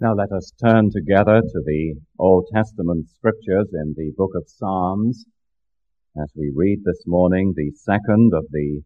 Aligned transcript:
Now 0.00 0.14
let 0.14 0.30
us 0.30 0.52
turn 0.64 0.92
together 0.92 1.40
to 1.40 1.60
the 1.66 1.96
Old 2.20 2.46
Testament 2.54 3.08
scriptures 3.10 3.66
in 3.72 3.94
the 3.96 4.12
book 4.16 4.30
of 4.36 4.44
Psalms 4.46 5.26
as 6.16 6.30
we 6.36 6.52
read 6.54 6.84
this 6.84 7.02
morning 7.04 7.52
the 7.56 7.72
second 7.72 8.32
of 8.32 8.46
the 8.52 8.82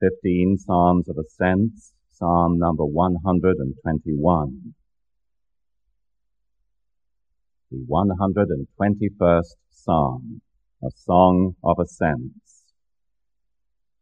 15 0.00 0.56
Psalms 0.56 1.06
of 1.10 1.18
Ascents, 1.18 1.92
Psalm 2.12 2.58
number 2.58 2.86
121. 2.86 4.74
The 7.70 7.86
121st 7.86 9.56
Psalm, 9.70 10.40
a 10.82 10.90
song 10.96 11.56
of 11.62 11.78
ascents. 11.78 12.64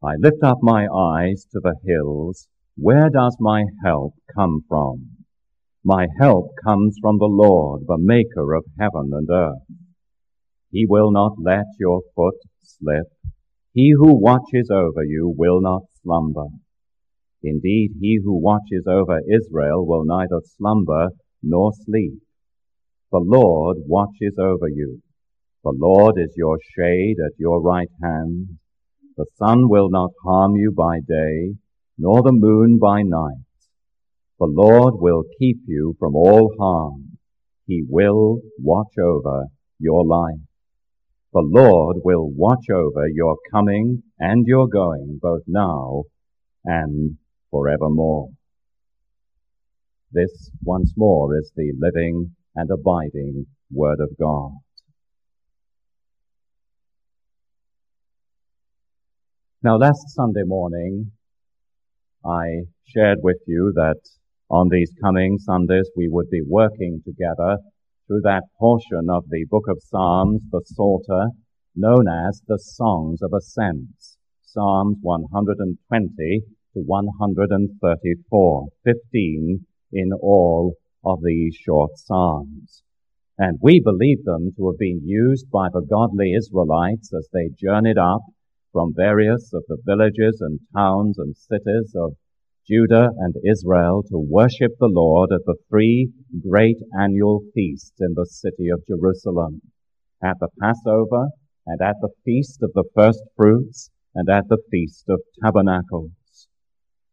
I 0.01 0.15
lift 0.17 0.45
up 0.45 0.59
my 0.63 0.87
eyes 0.87 1.45
to 1.51 1.59
the 1.61 1.75
hills. 1.85 2.47
Where 2.77 3.11
does 3.11 3.37
my 3.41 3.65
help 3.85 4.15
come 4.33 4.65
from? 4.69 5.22
My 5.85 6.07
help 6.21 6.51
comes 6.65 6.97
from 7.01 7.19
the 7.19 7.27
Lord, 7.27 7.83
the 7.89 7.99
maker 7.99 8.55
of 8.55 8.65
heaven 8.79 9.11
and 9.13 9.29
earth. 9.29 9.63
He 10.71 10.87
will 10.89 11.11
not 11.11 11.33
let 11.43 11.67
your 11.81 12.03
foot 12.15 12.37
slip. 12.63 13.07
He 13.75 13.93
who 13.97 14.15
watches 14.15 14.71
over 14.71 15.03
you 15.05 15.35
will 15.37 15.61
not 15.61 15.83
slumber. 16.03 16.47
Indeed, 17.43 17.95
he 18.01 18.21
who 18.23 18.41
watches 18.41 18.87
over 18.87 19.21
Israel 19.29 19.85
will 19.85 20.05
neither 20.05 20.41
slumber 20.57 21.09
nor 21.43 21.73
sleep. 21.73 22.23
The 23.11 23.19
Lord 23.19 23.79
watches 23.87 24.37
over 24.39 24.69
you. 24.69 25.03
The 25.65 25.75
Lord 25.77 26.15
is 26.17 26.33
your 26.37 26.59
shade 26.77 27.17
at 27.25 27.39
your 27.39 27.61
right 27.61 27.91
hand. 28.03 28.59
The 29.17 29.27
sun 29.37 29.69
will 29.69 29.91
not 29.91 30.11
harm 30.25 30.55
you 30.55 30.73
by 30.73 31.01
day, 31.01 31.57
nor 31.99 32.23
the 32.23 32.33
moon 32.33 32.79
by 32.79 33.03
night. 33.03 33.43
The 34.43 34.49
Lord 34.49 34.95
will 34.97 35.23
keep 35.39 35.59
you 35.69 35.95
from 36.01 36.17
all 36.17 36.53
harm. 36.59 37.17
He 37.69 37.85
will 37.89 38.41
watch 38.59 38.93
over 39.01 39.47
your 39.79 40.05
life. 40.05 40.41
The 41.33 41.49
Lord 41.49 41.99
will 42.05 42.29
watch 42.29 42.65
over 42.69 43.07
your 43.07 43.37
coming 43.53 44.03
and 44.19 44.45
your 44.45 44.67
going 44.67 45.21
both 45.23 45.43
now 45.47 46.07
and 46.65 47.19
forevermore. 47.53 48.31
This 50.11 50.51
once 50.65 50.93
more 50.97 51.39
is 51.39 51.53
the 51.55 51.73
living 51.79 52.35
and 52.57 52.69
abiding 52.69 53.47
Word 53.71 54.01
of 54.01 54.11
God. 54.19 54.57
Now 59.63 59.77
last 59.77 60.03
Sunday 60.09 60.43
morning, 60.45 61.13
I 62.27 62.63
shared 62.93 63.19
with 63.23 63.39
you 63.47 63.73
that 63.77 64.01
on 64.53 64.69
these 64.71 64.93
coming 65.03 65.39
Sundays, 65.39 65.91
we 65.97 66.09
would 66.09 66.29
be 66.29 66.43
working 66.47 67.01
together 67.07 67.57
through 68.07 68.21
that 68.23 68.43
portion 68.59 69.09
of 69.09 69.25
the 69.31 69.47
book 69.49 69.65
of 69.67 69.81
Psalms, 69.81 70.43
the 70.51 70.61
Psalter, 70.67 71.29
known 71.75 72.07
as 72.07 72.43
the 72.47 72.59
Songs 72.59 73.23
of 73.23 73.33
Ascents, 73.33 74.19
Psalms 74.43 74.99
120 75.01 76.41
to 76.75 76.81
134, 76.81 78.67
15 78.85 79.67
in 79.95 80.11
all 80.21 80.75
of 81.03 81.21
these 81.25 81.57
short 81.57 81.93
Psalms. 81.97 82.83
And 83.39 83.59
we 83.63 83.81
believe 83.83 84.25
them 84.25 84.53
to 84.59 84.67
have 84.67 84.79
been 84.79 85.01
used 85.03 85.51
by 85.51 85.69
the 85.73 85.81
godly 85.81 86.35
Israelites 86.35 87.11
as 87.17 87.27
they 87.33 87.49
journeyed 87.59 87.97
up 87.97 88.21
from 88.71 88.93
various 88.95 89.51
of 89.55 89.65
the 89.69 89.79
villages 89.87 90.43
and 90.43 90.61
towns 90.77 91.19
and 91.19 91.35
cities 91.37 91.95
of 91.97 92.13
Judah 92.69 93.11
and 93.19 93.35
Israel 93.45 94.05
to 94.05 94.19
worship 94.19 94.73
the 94.79 94.87
Lord 94.87 95.33
at 95.33 95.45
the 95.47 95.57
three 95.69 96.13
great 96.49 96.79
annual 96.97 97.43
feasts 97.55 98.01
in 98.01 98.15
the 98.15 98.27
city 98.27 98.69
of 98.69 98.87
Jerusalem, 98.87 99.63
at 100.23 100.39
the 100.39 100.49
Passover 100.61 101.31
and 101.67 101.81
at 101.81 101.97
the 102.01 102.11
feast 102.25 102.63
of 102.63 102.73
the 102.75 102.85
first 102.95 103.23
fruits 103.37 103.91
and 104.15 104.29
at 104.29 104.49
the 104.49 104.59
feast 104.71 105.07
of 105.09 105.21
tabernacles. 105.43 106.13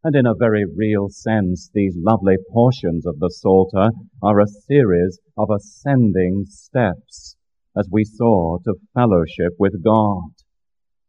And 0.03 0.15
in 0.15 0.25
a 0.25 0.35
very 0.35 0.65
real 0.65 1.09
sense, 1.09 1.69
these 1.73 1.97
lovely 1.97 2.37
portions 2.51 3.05
of 3.05 3.19
the 3.19 3.29
Psalter 3.29 3.89
are 4.21 4.39
a 4.39 4.47
series 4.47 5.19
of 5.35 5.49
ascending 5.49 6.45
steps, 6.45 7.35
as 7.75 7.89
we 7.91 8.03
saw, 8.05 8.59
to 8.65 8.75
fellowship 8.93 9.53
with 9.57 9.83
God, 9.83 10.29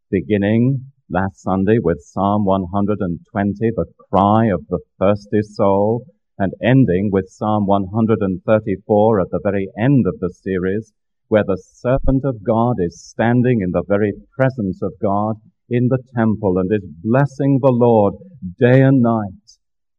beginning 0.09 0.90
last 1.11 1.41
Sunday 1.41 1.77
with 1.83 1.99
Psalm 1.99 2.45
120, 2.45 3.71
the 3.75 3.85
cry 4.09 4.47
of 4.47 4.65
the 4.69 4.79
thirsty 4.97 5.41
soul, 5.41 6.05
and 6.37 6.53
ending 6.63 7.09
with 7.11 7.27
Psalm 7.27 7.65
134 7.65 9.19
at 9.19 9.29
the 9.29 9.41
very 9.43 9.67
end 9.77 10.05
of 10.07 10.19
the 10.21 10.33
series, 10.41 10.93
where 11.27 11.43
the 11.43 11.61
servant 11.61 12.23
of 12.23 12.43
God 12.43 12.75
is 12.79 13.03
standing 13.03 13.59
in 13.61 13.71
the 13.71 13.83
very 13.85 14.13
presence 14.37 14.81
of 14.81 14.93
God 15.01 15.35
in 15.69 15.89
the 15.89 16.01
temple 16.15 16.57
and 16.57 16.71
is 16.71 16.87
blessing 17.03 17.59
the 17.61 17.73
Lord 17.73 18.13
day 18.57 18.81
and 18.81 19.01
night 19.01 19.57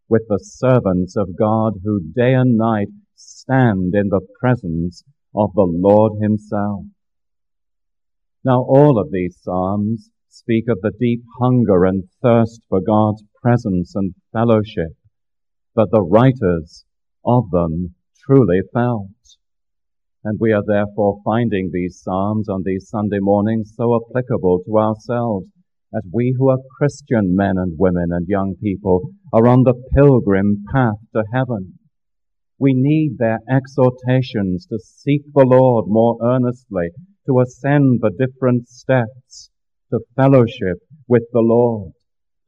with 0.08 0.22
the 0.28 0.40
servants 0.42 1.14
of 1.16 1.36
God 1.38 1.74
who 1.84 2.00
day 2.14 2.32
and 2.32 2.56
night 2.56 2.88
stand 3.14 3.94
in 3.94 4.08
the 4.08 4.26
presence 4.40 5.04
of 5.34 5.52
the 5.54 5.68
Lord 5.68 6.22
himself. 6.22 6.84
Now 8.44 8.62
all 8.62 8.98
of 8.98 9.10
these 9.12 9.38
Psalms 9.42 10.10
speak 10.32 10.64
of 10.68 10.80
the 10.80 10.92
deep 10.98 11.22
hunger 11.40 11.84
and 11.84 12.04
thirst 12.22 12.62
for 12.70 12.80
God's 12.80 13.22
presence 13.42 13.94
and 13.94 14.14
fellowship 14.32 14.92
that 15.76 15.88
the 15.90 16.02
writers 16.02 16.86
of 17.22 17.50
them 17.50 17.94
truly 18.24 18.60
felt. 18.72 19.10
And 20.24 20.38
we 20.40 20.52
are 20.52 20.62
therefore 20.66 21.20
finding 21.22 21.70
these 21.70 22.00
Psalms 22.02 22.48
on 22.48 22.62
these 22.64 22.88
Sunday 22.88 23.18
mornings 23.20 23.74
so 23.76 23.94
applicable 23.94 24.60
to 24.64 24.78
ourselves 24.78 25.48
as 25.94 26.02
we 26.10 26.34
who 26.38 26.48
are 26.48 26.58
Christian 26.78 27.36
men 27.36 27.58
and 27.58 27.78
women 27.78 28.08
and 28.10 28.26
young 28.26 28.54
people 28.62 29.10
are 29.34 29.46
on 29.46 29.64
the 29.64 29.74
pilgrim 29.94 30.64
path 30.72 30.96
to 31.14 31.24
heaven. 31.34 31.78
We 32.58 32.72
need 32.72 33.18
their 33.18 33.40
exhortations 33.50 34.66
to 34.70 34.78
seek 34.78 35.22
the 35.34 35.44
Lord 35.44 35.84
more 35.88 36.16
earnestly, 36.22 36.88
to 37.26 37.40
ascend 37.40 38.00
the 38.00 38.10
different 38.10 38.68
steps, 38.68 39.50
to 39.92 40.00
fellowship 40.16 40.78
with 41.06 41.22
the 41.32 41.40
Lord, 41.40 41.92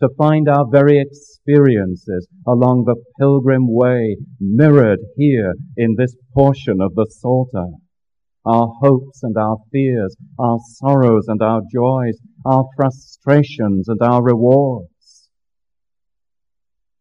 to 0.03 0.09
find 0.16 0.49
our 0.49 0.66
very 0.71 1.00
experiences 1.00 2.27
along 2.47 2.84
the 2.84 2.97
pilgrim 3.21 3.66
way 3.69 4.16
mirrored 4.41 5.00
here 5.16 5.55
in 5.77 5.94
this 5.97 6.16
portion 6.34 6.81
of 6.81 6.94
the 6.94 7.06
Psalter. 7.09 7.69
Our 8.47 8.69
hopes 8.82 9.22
and 9.22 9.37
our 9.38 9.56
fears, 9.72 10.16
our 10.38 10.59
sorrows 10.77 11.27
and 11.28 11.41
our 11.41 11.62
joys, 11.72 12.19
our 12.44 12.65
frustrations 12.77 13.88
and 13.88 14.00
our 14.03 14.22
rewards. 14.22 15.31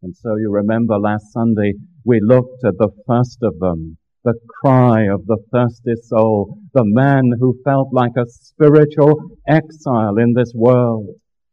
And 0.02 0.16
so 0.16 0.36
you 0.36 0.52
remember 0.52 1.00
last 1.00 1.32
Sunday 1.32 1.74
we 2.06 2.20
looked 2.22 2.66
at 2.66 2.78
the 2.78 2.90
first 3.08 3.38
of 3.42 3.60
them, 3.60 3.98
the 4.24 4.40
cry 4.62 5.06
of 5.08 5.26
the 5.26 5.38
thirsty 5.52 5.96
soul, 6.02 6.58
the 6.74 6.86
man 6.86 7.32
who 7.40 7.60
felt 7.66 7.90
like 7.92 8.14
a 8.18 8.26
spiritual 8.26 9.16
exile 9.48 10.18
in 10.18 10.34
this 10.34 10.54
world, 10.56 11.10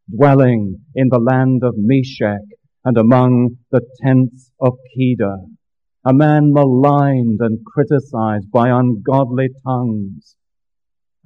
dwelling 0.09 0.79
in 0.95 1.09
the 1.11 1.19
land 1.19 1.63
of 1.65 1.75
Meshech 1.77 2.47
and 2.85 2.97
among 2.97 3.57
the 3.73 3.81
tents 4.01 4.53
of 4.61 4.75
Kedar, 4.97 5.39
a 6.05 6.15
man 6.15 6.53
maligned 6.53 7.41
and 7.41 7.65
criticized 7.67 8.51
by 8.53 8.69
ungodly 8.69 9.49
tongues, 9.67 10.37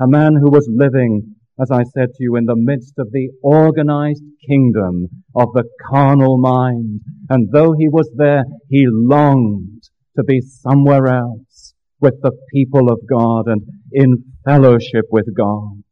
a 0.01 0.09
man 0.09 0.37
who 0.41 0.51
was 0.51 0.69
living, 0.73 1.35
as 1.61 1.71
I 1.71 1.83
said 1.83 2.09
to 2.15 2.23
you, 2.23 2.37
in 2.37 2.47
the 2.47 2.57
midst 2.57 2.95
of 2.99 3.13
the 3.13 3.29
organized 3.43 4.25
kingdom 4.49 5.09
of 5.37 5.49
the 5.53 5.65
carnal 5.91 6.39
mind, 6.39 7.01
and 7.29 7.51
though 7.53 7.75
he 7.79 7.89
was 7.89 8.11
there, 8.17 8.45
he 8.71 8.87
longed 8.89 9.91
to 10.17 10.25
be 10.25 10.41
somewhere 10.41 11.07
else 11.07 11.75
with 12.01 12.21
the 12.23 12.33
people 12.53 12.91
of 12.91 13.01
God 13.09 13.47
and 13.47 13.63
in 13.93 14.25
fellowship 14.45 15.07
with 15.11 15.27
God. 15.37 15.83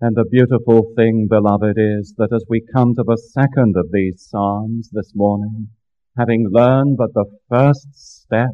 And 0.00 0.14
the 0.14 0.26
beautiful 0.30 0.92
thing, 0.94 1.26
beloved, 1.28 1.76
is 1.76 2.14
that 2.18 2.32
as 2.34 2.44
we 2.48 2.62
come 2.74 2.94
to 2.94 3.02
the 3.02 3.16
second 3.16 3.76
of 3.76 3.86
these 3.92 4.26
Psalms 4.28 4.90
this 4.92 5.12
morning, 5.14 5.68
having 6.18 6.48
learned 6.50 6.98
that 6.98 7.12
the 7.14 7.24
first 7.48 7.88
step 7.94 8.50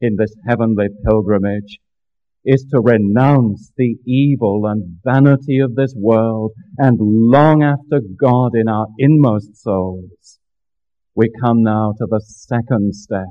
in 0.00 0.16
this 0.16 0.34
heavenly 0.48 0.86
pilgrimage 1.04 1.78
is 2.44 2.64
to 2.70 2.80
renounce 2.80 3.72
the 3.76 3.96
evil 4.06 4.66
and 4.66 4.98
vanity 5.04 5.58
of 5.58 5.74
this 5.74 5.94
world 5.96 6.52
and 6.78 6.98
long 6.98 7.62
after 7.62 8.00
God 8.18 8.52
in 8.54 8.68
our 8.68 8.86
inmost 8.98 9.56
souls 9.56 10.38
we 11.16 11.30
come 11.42 11.62
now 11.62 11.94
to 11.96 12.06
the 12.10 12.20
second 12.20 12.94
step 12.94 13.24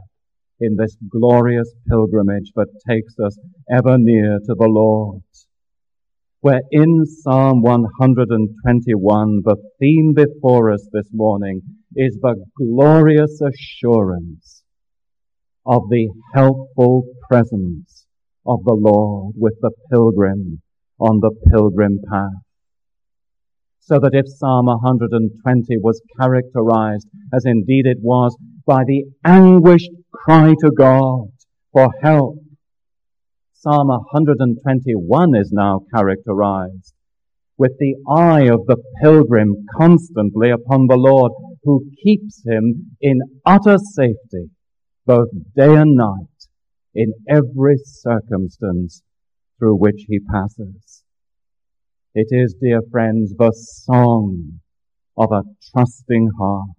in 0.59 0.75
this 0.75 0.97
glorious 1.07 1.71
pilgrimage 1.87 2.51
that 2.55 2.67
takes 2.89 3.13
us 3.23 3.37
ever 3.71 3.97
near 3.99 4.39
to 4.39 4.55
the 4.57 4.67
Lord. 4.67 5.21
Where 6.41 6.61
in 6.71 7.05
Psalm 7.05 7.61
121, 7.61 9.41
the 9.43 9.55
theme 9.79 10.13
before 10.15 10.71
us 10.71 10.87
this 10.91 11.09
morning 11.13 11.61
is 11.95 12.17
the 12.21 12.43
glorious 12.57 13.39
assurance 13.41 14.63
of 15.65 15.83
the 15.89 16.09
helpful 16.33 17.03
presence 17.29 18.07
of 18.47 18.63
the 18.63 18.77
Lord 18.79 19.35
with 19.37 19.55
the 19.61 19.71
pilgrim 19.91 20.61
on 20.99 21.19
the 21.19 21.31
pilgrim 21.51 21.99
path. 22.11 22.44
So 23.87 23.99
that 23.99 24.15
if 24.15 24.25
Psalm 24.27 24.65
120 24.65 25.77
was 25.77 26.01
characterized, 26.19 27.07
as 27.31 27.45
indeed 27.45 27.85
it 27.85 27.99
was, 28.01 28.35
by 28.65 28.83
the 28.83 29.03
anguished 29.23 29.91
cry 30.11 30.55
to 30.59 30.71
God 30.71 31.27
for 31.71 31.91
help, 32.01 32.39
Psalm 33.53 33.89
121 33.89 35.35
is 35.35 35.51
now 35.51 35.81
characterized 35.93 36.95
with 37.59 37.73
the 37.77 37.95
eye 38.09 38.49
of 38.49 38.65
the 38.65 38.77
pilgrim 39.03 39.65
constantly 39.77 40.49
upon 40.49 40.87
the 40.87 40.97
Lord 40.97 41.31
who 41.63 41.85
keeps 42.03 42.43
him 42.43 42.97
in 43.01 43.19
utter 43.45 43.77
safety 43.77 44.49
both 45.05 45.29
day 45.55 45.75
and 45.75 45.95
night 45.95 46.47
in 46.95 47.13
every 47.29 47.77
circumstance 47.83 49.03
through 49.59 49.75
which 49.75 50.05
he 50.07 50.19
passes. 50.19 50.94
It 52.17 52.27
is, 52.31 52.55
dear 52.61 52.79
friends, 52.93 53.33
the 53.37 53.51
song 53.51 54.61
of 55.17 55.33
a 55.33 55.43
trusting 55.73 56.29
heart. 56.39 56.69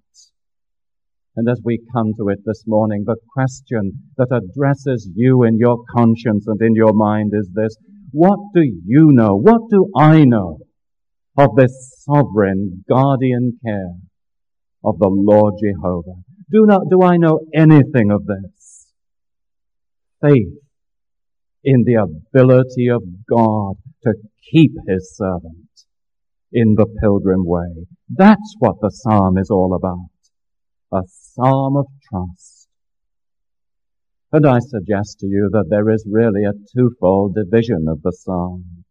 And 1.37 1.47
as 1.47 1.61
we 1.63 1.79
come 1.93 2.15
to 2.17 2.31
it 2.31 2.39
this 2.47 2.65
morning, 2.67 3.05
the 3.05 3.19
question 3.35 4.05
that 4.17 4.29
addresses 4.33 5.11
you 5.15 5.43
in 5.43 5.59
your 5.59 5.85
conscience 5.95 6.47
and 6.47 6.59
in 6.63 6.75
your 6.75 6.95
mind 6.95 7.33
is 7.35 7.51
this. 7.53 7.77
What 8.13 8.39
do 8.55 8.63
you 8.63 9.11
know? 9.13 9.37
What 9.37 9.61
do 9.71 9.91
I 9.95 10.25
know 10.25 10.61
of 11.37 11.55
this 11.55 12.03
sovereign 12.09 12.83
guardian 12.89 13.59
care 13.63 13.93
of 14.83 14.99
the 14.99 15.11
Lord 15.11 15.57
Jehovah? 15.63 16.23
Do 16.51 16.65
not, 16.65 16.89
do 16.91 17.03
I 17.03 17.19
know 17.19 17.41
anything 17.55 18.11
of 18.11 18.25
this? 18.25 18.87
Faith 20.23 20.57
in 21.63 21.85
the 21.85 21.97
ability 21.97 22.89
of 22.89 23.03
God 23.29 23.75
to 24.07 24.15
keep 24.53 24.73
his 24.87 25.17
servant 25.17 25.67
in 26.53 26.77
the 26.77 26.87
pilgrim 27.01 27.45
way. 27.45 27.87
That's 28.09 28.55
what 28.61 28.77
the 28.81 28.91
psalm 28.91 29.37
is 29.37 29.51
all 29.51 29.75
about. 29.75 30.11
A 30.93 31.03
psalm 31.09 31.77
of 31.77 31.87
trust. 32.09 32.69
And 34.33 34.47
I 34.47 34.61
suggest 34.61 35.19
to 35.21 35.27
you 35.27 35.51
that 35.53 35.67
there 35.71 35.91
is 35.91 36.07
really 36.09 36.45
a 36.45 36.53
twofold 36.75 37.35
division 37.35 37.87
of 37.89 38.03
the 38.03 38.13
psalm. 38.13 38.85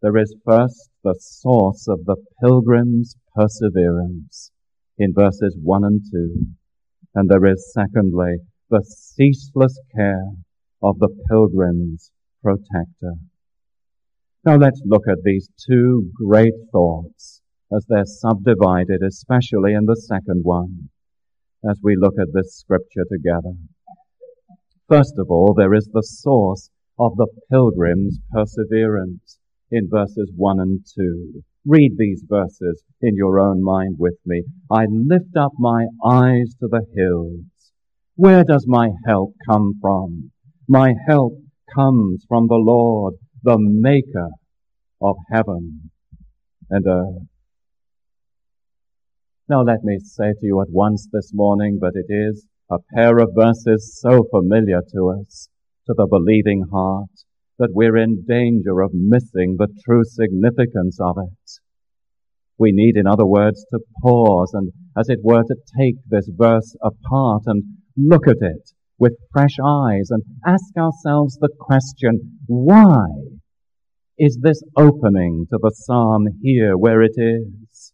There 0.00 0.16
is 0.16 0.36
first 0.44 0.90
the 1.02 1.16
source 1.18 1.88
of 1.88 2.04
the 2.04 2.16
pilgrim's 2.40 3.16
perseverance 3.34 4.52
in 4.98 5.12
verses 5.12 5.56
1 5.60 5.84
and 5.84 6.02
2. 6.12 6.46
And 7.14 7.28
there 7.28 7.46
is 7.46 7.72
secondly 7.72 8.36
the 8.70 8.82
ceaseless 8.84 9.78
care 9.96 10.30
of 10.82 10.98
the 10.98 11.08
pilgrim's 11.28 12.12
protector. 12.42 13.14
Now 14.46 14.58
let's 14.58 14.80
look 14.84 15.02
at 15.10 15.24
these 15.24 15.50
two 15.68 16.08
great 16.14 16.54
thoughts 16.70 17.42
as 17.76 17.84
they're 17.88 18.04
subdivided, 18.04 19.02
especially 19.02 19.74
in 19.74 19.86
the 19.86 19.96
second 19.96 20.42
one, 20.44 20.88
as 21.68 21.80
we 21.82 21.96
look 21.96 22.14
at 22.20 22.32
this 22.32 22.56
scripture 22.56 23.04
together. 23.10 23.54
First 24.88 25.14
of 25.18 25.30
all, 25.30 25.52
there 25.52 25.74
is 25.74 25.88
the 25.92 26.04
source 26.04 26.70
of 26.96 27.16
the 27.16 27.26
pilgrim's 27.50 28.20
perseverance 28.32 29.40
in 29.72 29.88
verses 29.90 30.30
1 30.36 30.60
and 30.60 30.86
2. 30.96 31.42
Read 31.66 31.96
these 31.98 32.22
verses 32.28 32.84
in 33.02 33.16
your 33.16 33.40
own 33.40 33.64
mind 33.64 33.96
with 33.98 34.14
me. 34.24 34.44
I 34.70 34.84
lift 34.88 35.36
up 35.36 35.54
my 35.58 35.86
eyes 36.04 36.54
to 36.60 36.68
the 36.68 36.86
hills. 36.96 37.72
Where 38.14 38.44
does 38.44 38.64
my 38.68 38.90
help 39.08 39.34
come 39.50 39.72
from? 39.80 40.30
My 40.68 40.94
help 41.08 41.32
comes 41.74 42.24
from 42.28 42.46
the 42.46 42.54
Lord, 42.54 43.14
the 43.42 43.58
maker 43.58 44.30
of 45.00 45.16
heaven 45.32 45.90
and 46.70 46.86
earth. 46.86 47.22
Now 49.48 49.62
let 49.62 49.84
me 49.84 49.98
say 50.00 50.32
to 50.32 50.46
you 50.46 50.60
at 50.60 50.70
once 50.70 51.08
this 51.12 51.30
morning, 51.32 51.78
but 51.80 51.92
it 51.94 52.12
is 52.12 52.46
a 52.70 52.78
pair 52.94 53.18
of 53.18 53.30
verses 53.34 53.98
so 54.00 54.24
familiar 54.30 54.80
to 54.92 55.20
us, 55.20 55.48
to 55.86 55.94
the 55.96 56.08
believing 56.10 56.64
heart, 56.72 57.10
that 57.58 57.70
we're 57.72 57.96
in 57.96 58.24
danger 58.26 58.80
of 58.80 58.90
missing 58.92 59.56
the 59.58 59.68
true 59.84 60.02
significance 60.04 60.98
of 61.00 61.16
it. 61.18 61.50
We 62.58 62.72
need, 62.72 62.96
in 62.96 63.06
other 63.06 63.26
words, 63.26 63.64
to 63.70 63.78
pause 64.02 64.50
and, 64.52 64.72
as 64.98 65.08
it 65.08 65.20
were, 65.22 65.42
to 65.42 65.56
take 65.78 65.96
this 66.08 66.28
verse 66.32 66.74
apart 66.82 67.42
and 67.46 67.62
look 67.96 68.26
at 68.26 68.38
it 68.40 68.70
with 68.98 69.12
fresh 69.32 69.56
eyes 69.62 70.10
and 70.10 70.22
ask 70.46 70.76
ourselves 70.76 71.36
the 71.40 71.50
question, 71.60 72.38
why 72.46 73.06
is 74.18 74.38
this 74.40 74.62
opening 74.76 75.46
to 75.50 75.58
the 75.60 75.70
psalm 75.74 76.26
here 76.42 76.76
where 76.76 77.02
it 77.02 77.14
is? 77.16 77.92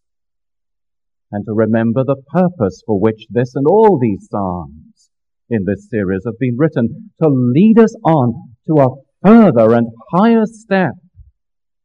And 1.31 1.45
to 1.45 1.53
remember 1.53 2.03
the 2.03 2.21
purpose 2.31 2.83
for 2.85 2.99
which 2.99 3.25
this 3.29 3.53
and 3.55 3.65
all 3.67 3.99
these 3.99 4.27
psalms 4.29 5.09
in 5.49 5.65
this 5.65 5.89
series 5.89 6.21
have 6.25 6.39
been 6.39 6.55
written 6.57 7.11
to 7.21 7.27
lead 7.27 7.79
us 7.79 7.95
on 8.05 8.33
to 8.67 8.81
a 8.81 8.89
further 9.25 9.73
and 9.73 9.87
higher 10.11 10.45
step 10.45 10.93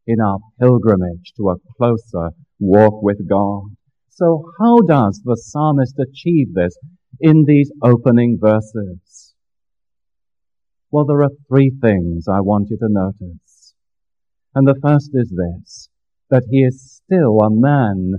in 0.06 0.20
our 0.20 0.38
pilgrimage 0.60 1.32
to 1.36 1.48
a 1.48 1.56
closer 1.76 2.30
walk 2.60 3.02
with 3.02 3.28
God. 3.28 3.64
So 4.10 4.50
how 4.60 4.78
does 4.80 5.20
the 5.24 5.36
psalmist 5.36 5.94
achieve 5.98 6.54
this 6.54 6.76
in 7.20 7.44
these 7.46 7.70
opening 7.82 8.38
verses? 8.40 8.98
Well, 10.90 11.04
there 11.04 11.22
are 11.22 11.30
three 11.48 11.72
things 11.80 12.26
I 12.28 12.40
want 12.40 12.68
you 12.70 12.78
to 12.78 12.88
notice. 12.88 13.74
And 14.54 14.66
the 14.66 14.78
first 14.82 15.10
is 15.12 15.30
this, 15.30 15.88
that 16.30 16.44
he 16.50 16.58
is 16.58 17.00
still 17.04 17.38
a 17.40 17.50
man 17.50 18.14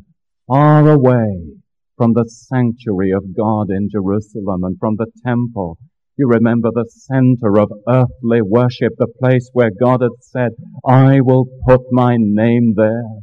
far 0.48 0.90
away 0.90 1.60
from 1.98 2.14
the 2.14 2.26
sanctuary 2.28 3.12
of 3.12 3.36
God 3.36 3.70
in 3.70 3.90
Jerusalem 3.92 4.64
and 4.64 4.78
from 4.80 4.96
the 4.98 5.08
temple 5.26 5.78
you 6.20 6.28
remember 6.28 6.70
the 6.74 6.86
center 6.90 7.58
of 7.58 7.72
earthly 7.88 8.42
worship, 8.42 8.92
the 8.98 9.08
place 9.08 9.50
where 9.54 9.72
God 9.72 10.02
had 10.02 10.20
said, 10.20 10.52
I 10.86 11.22
will 11.22 11.46
put 11.66 11.80
my 11.92 12.18
name 12.20 12.74
there. 12.76 13.22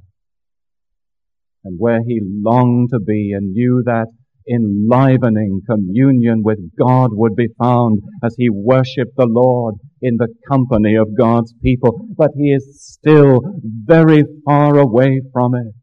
And 1.62 1.78
where 1.78 2.00
he 2.06 2.22
longed 2.24 2.88
to 2.94 2.98
be 2.98 3.34
and 3.36 3.52
knew 3.52 3.82
that 3.84 4.06
enlivening 4.48 5.60
communion 5.68 6.42
with 6.42 6.58
God 6.76 7.10
would 7.12 7.34
be 7.34 7.48
found 7.58 8.02
as 8.22 8.34
he 8.38 8.48
worshiped 8.50 9.16
the 9.16 9.26
Lord 9.26 9.74
in 10.00 10.16
the 10.16 10.28
company 10.48 10.94
of 10.94 11.16
God's 11.16 11.52
people. 11.62 12.06
But 12.16 12.30
he 12.36 12.52
is 12.52 12.80
still 12.80 13.40
very 13.62 14.24
far 14.44 14.78
away 14.78 15.20
from 15.32 15.54
it. 15.54 15.74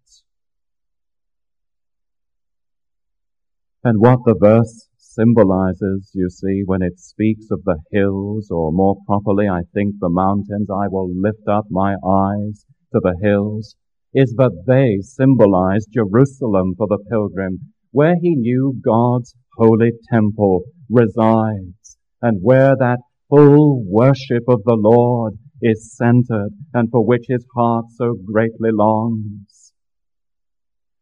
And 3.83 3.99
what 3.99 4.19
the 4.25 4.35
verse 4.39 4.87
symbolizes, 4.97 6.09
you 6.13 6.29
see, 6.29 6.63
when 6.65 6.81
it 6.81 6.99
speaks 6.99 7.47
of 7.51 7.63
the 7.65 7.77
hills, 7.91 8.47
or 8.49 8.71
more 8.71 8.95
properly, 9.05 9.47
I 9.47 9.61
think 9.73 9.95
the 9.99 10.09
mountains, 10.09 10.69
I 10.71 10.87
will 10.87 11.09
lift 11.13 11.47
up 11.49 11.65
my 11.69 11.95
eyes 11.95 12.65
to 12.93 13.01
the 13.01 13.15
hills, 13.21 13.75
is 14.13 14.33
that 14.37 14.63
they 14.65 14.99
symbolize 15.01 15.85
Jerusalem 15.85 16.75
for 16.77 16.87
the 16.87 16.99
pilgrim, 17.09 17.72
where 17.93 18.15
he 18.21 18.35
knew 18.35 18.73
God's 18.83 19.35
holy 19.55 19.91
temple 20.11 20.63
resides, 20.89 21.97
and 22.21 22.39
where 22.41 22.75
that 22.77 22.97
full 23.29 23.83
worship 23.85 24.43
of 24.49 24.63
the 24.65 24.75
Lord 24.75 25.35
is 25.61 25.95
centered, 25.95 26.49
and 26.73 26.89
for 26.91 27.05
which 27.05 27.25
his 27.29 27.45
heart 27.55 27.85
so 27.95 28.15
greatly 28.25 28.71
longs. 28.71 29.73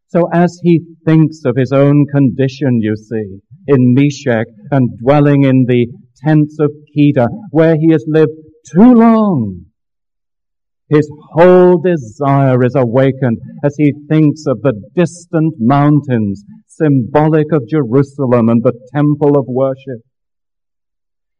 So 0.09 0.27
as 0.33 0.59
he 0.61 0.81
thinks 1.05 1.39
of 1.45 1.55
his 1.55 1.71
own 1.71 2.05
condition, 2.13 2.81
you 2.81 2.97
see, 2.97 3.39
in 3.67 3.93
Meshech 3.93 4.47
and 4.69 4.89
dwelling 4.99 5.45
in 5.45 5.65
the 5.65 5.87
tents 6.25 6.57
of 6.59 6.71
Kedar, 6.93 7.27
where 7.51 7.77
he 7.79 7.93
has 7.93 8.03
lived 8.05 8.33
too 8.75 8.93
long, 8.93 9.67
his 10.91 11.09
whole 11.33 11.77
desire 11.77 12.63
is 12.63 12.75
awakened 12.75 13.39
as 13.63 13.75
he 13.77 13.93
thinks 14.09 14.43
of 14.45 14.61
the 14.61 14.73
distant 14.93 15.55
mountains, 15.57 16.43
symbolic 16.67 17.51
of 17.53 17.67
Jerusalem 17.67 18.49
and 18.49 18.61
the 18.61 18.73
temple 18.93 19.37
of 19.37 19.45
worship. 19.47 20.01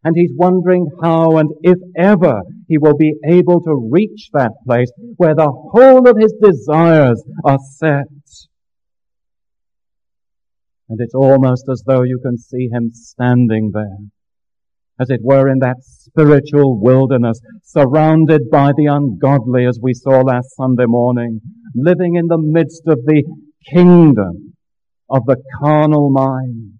And 0.03 0.15
he's 0.15 0.31
wondering 0.35 0.87
how 1.03 1.37
and 1.37 1.49
if 1.61 1.77
ever 1.97 2.41
he 2.67 2.77
will 2.77 2.95
be 2.95 3.13
able 3.27 3.61
to 3.61 3.89
reach 3.91 4.29
that 4.33 4.53
place 4.65 4.91
where 5.17 5.35
the 5.35 5.51
whole 5.51 6.07
of 6.07 6.15
his 6.17 6.33
desires 6.41 7.21
are 7.45 7.59
set. 7.77 8.07
And 10.89 10.99
it's 10.99 11.13
almost 11.13 11.65
as 11.69 11.83
though 11.85 12.03
you 12.03 12.19
can 12.19 12.37
see 12.37 12.69
him 12.71 12.91
standing 12.93 13.71
there, 13.73 13.97
as 15.01 15.09
it 15.09 15.19
were 15.23 15.49
in 15.49 15.59
that 15.59 15.77
spiritual 15.81 16.79
wilderness, 16.79 17.39
surrounded 17.63 18.41
by 18.51 18.71
the 18.77 18.85
ungodly, 18.85 19.65
as 19.65 19.79
we 19.81 19.93
saw 19.93 20.21
last 20.21 20.55
Sunday 20.55 20.85
morning, 20.85 21.41
living 21.73 22.15
in 22.15 22.27
the 22.27 22.37
midst 22.37 22.83
of 22.85 22.99
the 23.05 23.23
kingdom 23.73 24.53
of 25.09 25.25
the 25.25 25.37
carnal 25.59 26.11
mind, 26.11 26.73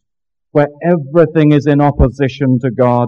where 0.52 0.68
everything 0.84 1.52
is 1.52 1.66
in 1.66 1.82
opposition 1.82 2.60
to 2.62 2.70
God. 2.70 3.08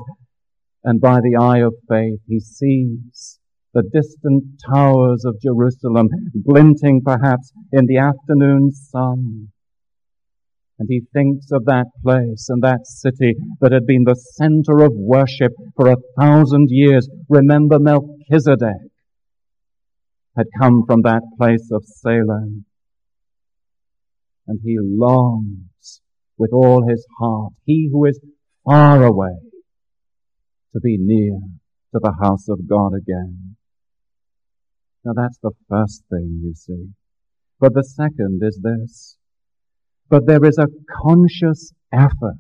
And 0.84 1.00
by 1.00 1.20
the 1.22 1.38
eye 1.40 1.60
of 1.60 1.76
faith, 1.88 2.20
he 2.28 2.40
sees 2.40 3.40
the 3.74 3.84
distant 3.94 4.44
towers 4.74 5.24
of 5.26 5.42
Jerusalem 5.42 6.08
glinting 6.46 7.02
perhaps 7.06 7.52
in 7.72 7.86
the 7.86 7.98
afternoon 7.98 8.72
sun. 8.72 9.53
And 10.80 10.88
he 10.90 11.02
thinks 11.14 11.48
of 11.52 11.66
that 11.66 11.86
place 12.04 12.48
and 12.50 12.64
that 12.64 12.86
city 12.86 13.36
that 13.62 13.72
had 13.72 13.86
been 13.86 14.04
the 14.06 14.16
center 14.16 14.84
of 14.84 14.92
worship 14.94 15.52
for 15.76 15.92
a 15.92 15.98
thousand 16.20 16.68
years. 16.70 17.08
Remember 17.30 17.78
Melchizedek 17.80 18.92
had 20.36 20.48
come 20.60 20.84
from 20.88 21.02
that 21.04 21.22
place 21.38 21.70
of 21.72 21.84
Salem. 21.86 22.66
And 24.48 24.60
he 24.64 24.78
longs 24.80 26.02
with 26.38 26.52
all 26.52 26.88
his 26.90 27.06
heart, 27.20 27.54
he 27.66 27.90
who 27.92 28.06
is 28.06 28.20
far 28.66 29.04
away, 29.04 29.38
to 30.74 30.80
be 30.82 30.98
near 31.00 31.40
to 31.94 32.00
the 32.02 32.14
house 32.22 32.50
of 32.50 32.68
God 32.68 32.92
again. 32.94 33.56
Now 35.06 35.14
that's 35.16 35.38
the 35.42 35.52
first 35.70 36.04
thing 36.10 36.42
you 36.44 36.54
see. 36.56 36.90
But 37.60 37.74
the 37.74 37.84
second 37.84 38.42
is 38.42 38.60
this. 38.62 39.18
But 40.10 40.28
there 40.28 40.44
is 40.44 40.58
a 40.58 40.68
conscious 41.02 41.72
effort 41.92 42.38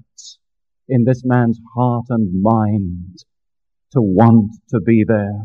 in 0.87 1.05
this 1.05 1.21
man's 1.23 1.59
heart 1.75 2.05
and 2.09 2.41
mind 2.41 3.17
to 3.91 4.01
want 4.01 4.51
to 4.69 4.79
be 4.79 5.03
there. 5.07 5.41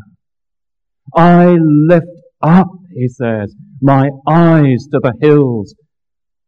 I 1.15 1.55
lift 1.59 2.05
up, 2.41 2.67
he 2.93 3.07
says, 3.07 3.55
my 3.81 4.09
eyes 4.27 4.87
to 4.91 4.99
the 5.01 5.13
hills. 5.21 5.75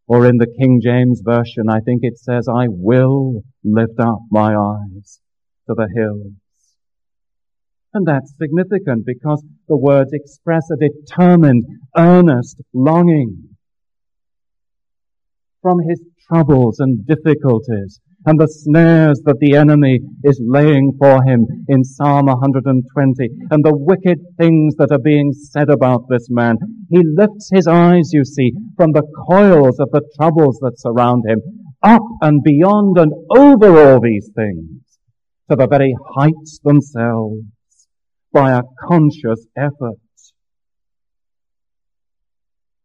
Or 0.07 0.27
in 0.27 0.37
the 0.37 0.53
King 0.59 0.81
James 0.83 1.21
Version, 1.23 1.69
I 1.69 1.79
think 1.79 2.01
it 2.03 2.17
says, 2.17 2.47
I 2.49 2.65
will 2.67 3.43
lift 3.63 3.99
up 3.99 4.19
my 4.29 4.53
eyes 4.53 5.21
to 5.67 5.73
the 5.75 5.87
hills. 5.95 6.33
And 7.93 8.05
that's 8.05 8.33
significant 8.37 9.05
because 9.05 9.43
the 9.67 9.77
words 9.77 10.11
express 10.11 10.63
a 10.71 10.75
determined, 10.75 11.63
earnest 11.95 12.61
longing 12.73 13.50
from 15.61 15.79
his 15.87 16.01
troubles 16.27 16.79
and 16.79 17.05
difficulties 17.05 17.99
and 18.25 18.39
the 18.39 18.47
snares 18.47 19.19
that 19.25 19.37
the 19.39 19.55
enemy 19.55 19.99
is 20.23 20.39
laying 20.45 20.93
for 20.99 21.23
him 21.23 21.45
in 21.67 21.83
Psalm 21.83 22.27
120 22.27 23.29
and 23.49 23.65
the 23.65 23.75
wicked 23.75 24.19
things 24.37 24.75
that 24.77 24.91
are 24.91 24.99
being 24.99 25.31
said 25.33 25.69
about 25.69 26.03
this 26.09 26.27
man. 26.29 26.57
He 26.89 27.01
lifts 27.03 27.49
his 27.51 27.67
eyes, 27.67 28.11
you 28.13 28.23
see, 28.23 28.51
from 28.77 28.91
the 28.91 29.03
coils 29.27 29.79
of 29.79 29.89
the 29.91 30.03
troubles 30.17 30.59
that 30.61 30.79
surround 30.79 31.23
him 31.27 31.41
up 31.83 32.03
and 32.21 32.43
beyond 32.43 32.97
and 32.97 33.11
over 33.35 33.93
all 33.93 33.99
these 33.99 34.29
things 34.35 34.69
to 35.49 35.55
the 35.55 35.67
very 35.67 35.95
heights 36.15 36.59
themselves 36.63 37.41
by 38.31 38.51
a 38.51 38.61
conscious 38.87 39.47
effort. 39.57 39.97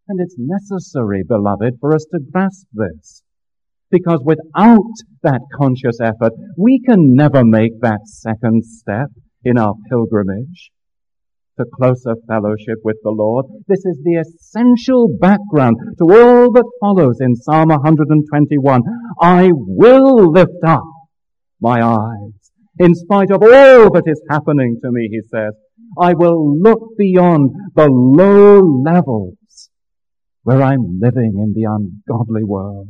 And 0.08 0.20
it's 0.20 0.36
necessary, 0.38 1.24
beloved, 1.26 1.78
for 1.80 1.92
us 1.94 2.06
to 2.12 2.20
grasp 2.32 2.66
this. 2.72 3.22
Because 3.90 4.20
without 4.24 4.92
that 5.22 5.40
conscious 5.56 5.98
effort, 6.00 6.32
we 6.56 6.80
can 6.84 7.14
never 7.14 7.44
make 7.44 7.80
that 7.80 8.00
second 8.04 8.64
step 8.64 9.08
in 9.44 9.58
our 9.58 9.74
pilgrimage 9.88 10.70
to 11.58 11.64
closer 11.74 12.14
fellowship 12.28 12.78
with 12.84 12.96
the 13.02 13.10
Lord. 13.10 13.46
This 13.66 13.84
is 13.84 13.98
the 14.04 14.20
essential 14.20 15.08
background 15.20 15.76
to 15.98 16.04
all 16.04 16.52
that 16.52 16.70
follows 16.80 17.18
in 17.20 17.34
Psalm 17.34 17.68
121. 17.68 18.82
I 19.20 19.50
will 19.52 20.30
lift 20.30 20.62
up 20.64 20.84
my 21.60 21.82
eyes. 21.82 22.50
In 22.78 22.94
spite 22.94 23.30
of 23.30 23.42
all 23.42 23.90
that 23.90 24.04
is 24.06 24.20
happening 24.28 24.78
to 24.82 24.90
me, 24.90 25.08
he 25.10 25.20
says, 25.22 25.54
I 25.98 26.12
will 26.12 26.58
look 26.60 26.80
beyond 26.98 27.50
the 27.74 27.88
low 27.88 28.60
levels 28.60 29.38
where 30.46 30.62
I'm 30.62 31.00
living 31.02 31.32
in 31.42 31.54
the 31.56 31.64
ungodly 31.68 32.44
world 32.44 32.86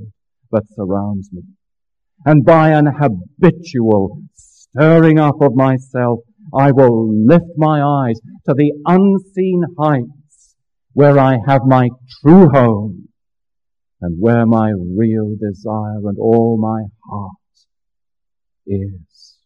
that 0.52 0.64
surrounds 0.74 1.30
me. 1.32 1.40
And 2.26 2.44
by 2.44 2.68
an 2.68 2.84
habitual 2.84 4.20
stirring 4.34 5.18
up 5.18 5.40
of 5.40 5.54
myself, 5.54 6.18
I 6.54 6.72
will 6.72 7.10
lift 7.26 7.56
my 7.56 7.80
eyes 7.80 8.20
to 8.44 8.52
the 8.52 8.72
unseen 8.84 9.62
heights 9.78 10.54
where 10.92 11.18
I 11.18 11.38
have 11.46 11.62
my 11.64 11.88
true 12.20 12.50
home 12.50 13.08
and 14.02 14.18
where 14.20 14.44
my 14.44 14.72
real 14.72 15.34
desire 15.40 16.06
and 16.06 16.18
all 16.18 16.58
my 16.60 16.82
heart 17.08 17.32
is. 18.66 19.38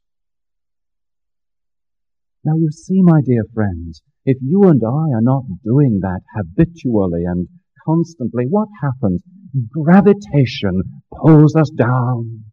Now 2.42 2.56
you 2.56 2.72
see, 2.72 3.02
my 3.02 3.20
dear 3.24 3.44
friends, 3.54 4.02
if 4.24 4.38
you 4.42 4.64
and 4.64 4.82
I 4.84 5.14
are 5.14 5.22
not 5.22 5.44
doing 5.62 6.00
that 6.02 6.22
habitually 6.34 7.22
and 7.24 7.46
constantly, 7.90 8.44
what 8.48 8.68
happens? 8.82 9.22
Gravitation 9.70 10.82
pulls 11.12 11.56
us 11.56 11.70
down. 11.70 12.44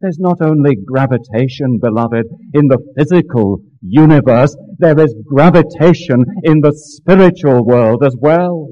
There's 0.00 0.18
not 0.18 0.40
only 0.40 0.76
gravitation, 0.76 1.78
beloved, 1.80 2.26
in 2.52 2.68
the 2.68 2.78
physical 2.96 3.60
universe, 3.80 4.56
there 4.78 4.98
is 5.00 5.14
gravitation 5.24 6.24
in 6.42 6.60
the 6.60 6.72
spiritual 6.74 7.64
world 7.64 8.04
as 8.04 8.16
well. 8.20 8.68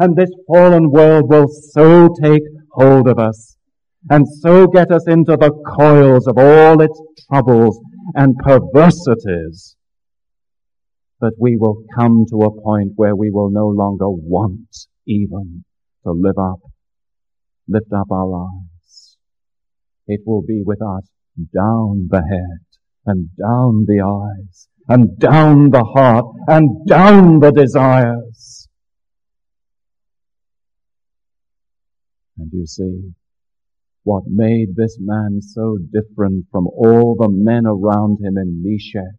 And 0.00 0.16
this 0.16 0.30
fallen 0.46 0.90
world 0.90 1.28
will 1.28 1.48
so 1.48 2.08
take 2.22 2.42
hold 2.72 3.08
of 3.08 3.18
us 3.18 3.56
and 4.10 4.26
so 4.40 4.66
get 4.66 4.90
us 4.90 5.04
into 5.08 5.36
the 5.36 5.50
coils 5.76 6.26
of 6.26 6.38
all 6.38 6.80
its 6.80 7.00
troubles 7.28 7.80
and 8.14 8.36
perversities 8.38 9.76
that 11.20 11.34
we 11.38 11.56
will 11.56 11.82
come 11.96 12.24
to 12.30 12.36
a 12.42 12.62
point 12.62 12.92
where 12.96 13.16
we 13.16 13.30
will 13.30 13.50
no 13.50 13.66
longer 13.66 14.08
want 14.08 14.86
even 15.06 15.64
to 16.04 16.12
live 16.12 16.38
up, 16.38 16.60
lift 17.66 17.92
up 17.92 18.10
our 18.10 18.44
eyes. 18.44 19.16
It 20.06 20.20
will 20.24 20.42
be 20.42 20.62
with 20.64 20.80
us 20.80 21.08
down 21.54 22.08
the 22.10 22.22
head 22.22 22.64
and 23.06 23.28
down 23.36 23.84
the 23.86 24.00
eyes 24.00 24.68
and 24.88 25.18
down 25.18 25.70
the 25.70 25.84
heart 25.84 26.26
and 26.46 26.86
down 26.86 27.40
the 27.40 27.50
desires. 27.50 28.68
And 32.38 32.50
you 32.52 32.66
see, 32.66 33.12
what 34.04 34.24
made 34.26 34.76
this 34.76 34.96
man 35.00 35.40
so 35.42 35.76
different 35.92 36.46
from 36.52 36.68
all 36.68 37.16
the 37.18 37.28
men 37.28 37.66
around 37.66 38.18
him 38.22 38.38
in 38.38 38.62
Meshech 38.62 39.16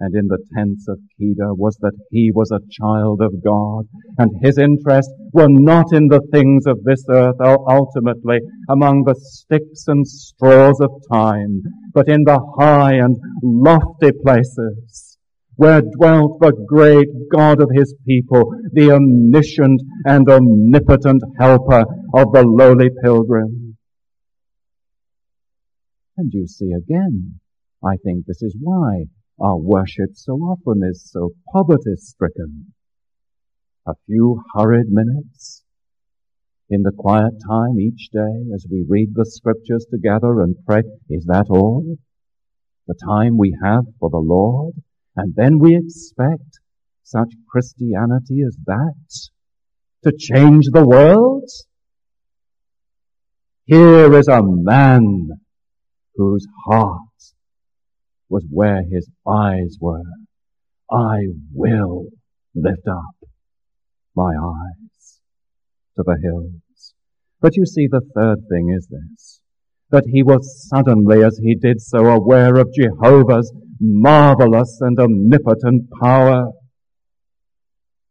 and 0.00 0.14
in 0.14 0.28
the 0.28 0.38
tents 0.54 0.86
of 0.88 0.98
Kedar 1.18 1.54
was 1.54 1.76
that 1.80 1.96
he 2.10 2.30
was 2.32 2.50
a 2.50 2.60
child 2.70 3.20
of 3.20 3.42
God, 3.42 3.86
and 4.18 4.30
his 4.42 4.58
interests 4.58 5.12
were 5.32 5.48
not 5.48 5.92
in 5.92 6.08
the 6.08 6.20
things 6.32 6.66
of 6.66 6.84
this 6.84 7.04
earth 7.10 7.36
or 7.40 7.70
ultimately 7.70 8.38
among 8.68 9.04
the 9.04 9.14
sticks 9.18 9.84
and 9.88 10.06
straws 10.06 10.80
of 10.80 10.90
time, 11.12 11.62
but 11.92 12.08
in 12.08 12.22
the 12.24 12.38
high 12.58 12.94
and 12.94 13.16
lofty 13.42 14.12
places 14.24 15.18
where 15.56 15.82
dwelt 15.96 16.38
the 16.40 16.52
great 16.68 17.08
God 17.32 17.60
of 17.60 17.68
his 17.74 17.92
people, 18.06 18.54
the 18.72 18.92
omniscient 18.92 19.82
and 20.06 20.28
omnipotent 20.30 21.20
helper 21.40 21.84
of 22.14 22.32
the 22.32 22.44
lowly 22.46 22.90
pilgrim. 23.02 23.76
And 26.16 26.32
you 26.32 26.46
see 26.46 26.70
again, 26.70 27.40
I 27.84 27.96
think 28.04 28.26
this 28.26 28.40
is 28.40 28.56
why 28.60 29.06
our 29.40 29.56
worship 29.56 30.10
so 30.14 30.32
often 30.34 30.82
is 30.88 31.10
so 31.10 31.30
poverty 31.52 31.96
stricken. 31.96 32.72
A 33.86 33.94
few 34.06 34.42
hurried 34.54 34.88
minutes 34.90 35.64
in 36.68 36.82
the 36.82 36.92
quiet 36.92 37.32
time 37.48 37.80
each 37.80 38.10
day 38.12 38.52
as 38.54 38.66
we 38.70 38.84
read 38.88 39.14
the 39.14 39.24
scriptures 39.24 39.86
together 39.90 40.42
and 40.42 40.56
pray. 40.66 40.82
Is 41.08 41.24
that 41.26 41.46
all? 41.48 41.96
The 42.86 42.94
time 43.06 43.38
we 43.38 43.56
have 43.62 43.84
for 43.98 44.10
the 44.10 44.18
Lord? 44.18 44.74
And 45.16 45.34
then 45.34 45.58
we 45.58 45.76
expect 45.76 46.58
such 47.02 47.32
Christianity 47.50 48.42
as 48.46 48.56
that 48.66 48.94
to 50.04 50.12
change 50.16 50.66
the 50.72 50.86
world? 50.86 51.48
Here 53.64 54.12
is 54.14 54.28
a 54.28 54.42
man 54.42 55.30
whose 56.14 56.46
heart 56.66 57.07
was 58.28 58.44
where 58.50 58.82
his 58.90 59.08
eyes 59.26 59.76
were. 59.80 60.02
I 60.90 61.26
will 61.52 62.06
lift 62.54 62.86
up 62.88 63.28
my 64.14 64.32
eyes 64.34 65.20
to 65.96 66.02
the 66.04 66.18
hills. 66.22 66.94
But 67.40 67.56
you 67.56 67.66
see, 67.66 67.86
the 67.90 68.00
third 68.14 68.38
thing 68.50 68.74
is 68.76 68.88
this, 68.88 69.40
that 69.90 70.04
he 70.06 70.22
was 70.22 70.68
suddenly, 70.68 71.22
as 71.22 71.38
he 71.42 71.54
did 71.54 71.80
so, 71.80 72.06
aware 72.06 72.56
of 72.56 72.72
Jehovah's 72.72 73.52
marvelous 73.80 74.78
and 74.80 74.98
omnipotent 74.98 75.88
power. 76.00 76.50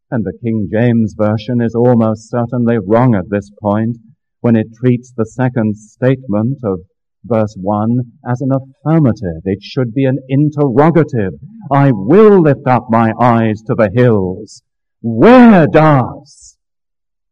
And 0.09 0.23
the 0.23 0.37
King 0.41 0.69
James 0.71 1.15
Version 1.17 1.61
is 1.61 1.75
almost 1.75 2.29
certainly 2.29 2.77
wrong 2.85 3.15
at 3.15 3.29
this 3.29 3.51
point 3.61 3.97
when 4.39 4.55
it 4.55 4.67
treats 4.79 5.11
the 5.15 5.25
second 5.25 5.75
statement 5.75 6.59
of 6.63 6.79
verse 7.23 7.55
1 7.59 7.99
as 8.29 8.41
an 8.41 8.51
affirmative. 8.51 9.41
It 9.45 9.59
should 9.61 9.93
be 9.93 10.05
an 10.05 10.19
interrogative. 10.29 11.33
I 11.71 11.91
will 11.91 12.41
lift 12.41 12.67
up 12.67 12.87
my 12.89 13.11
eyes 13.19 13.61
to 13.67 13.75
the 13.75 13.89
hills. 13.93 14.61
Where 15.01 15.67
does 15.67 16.57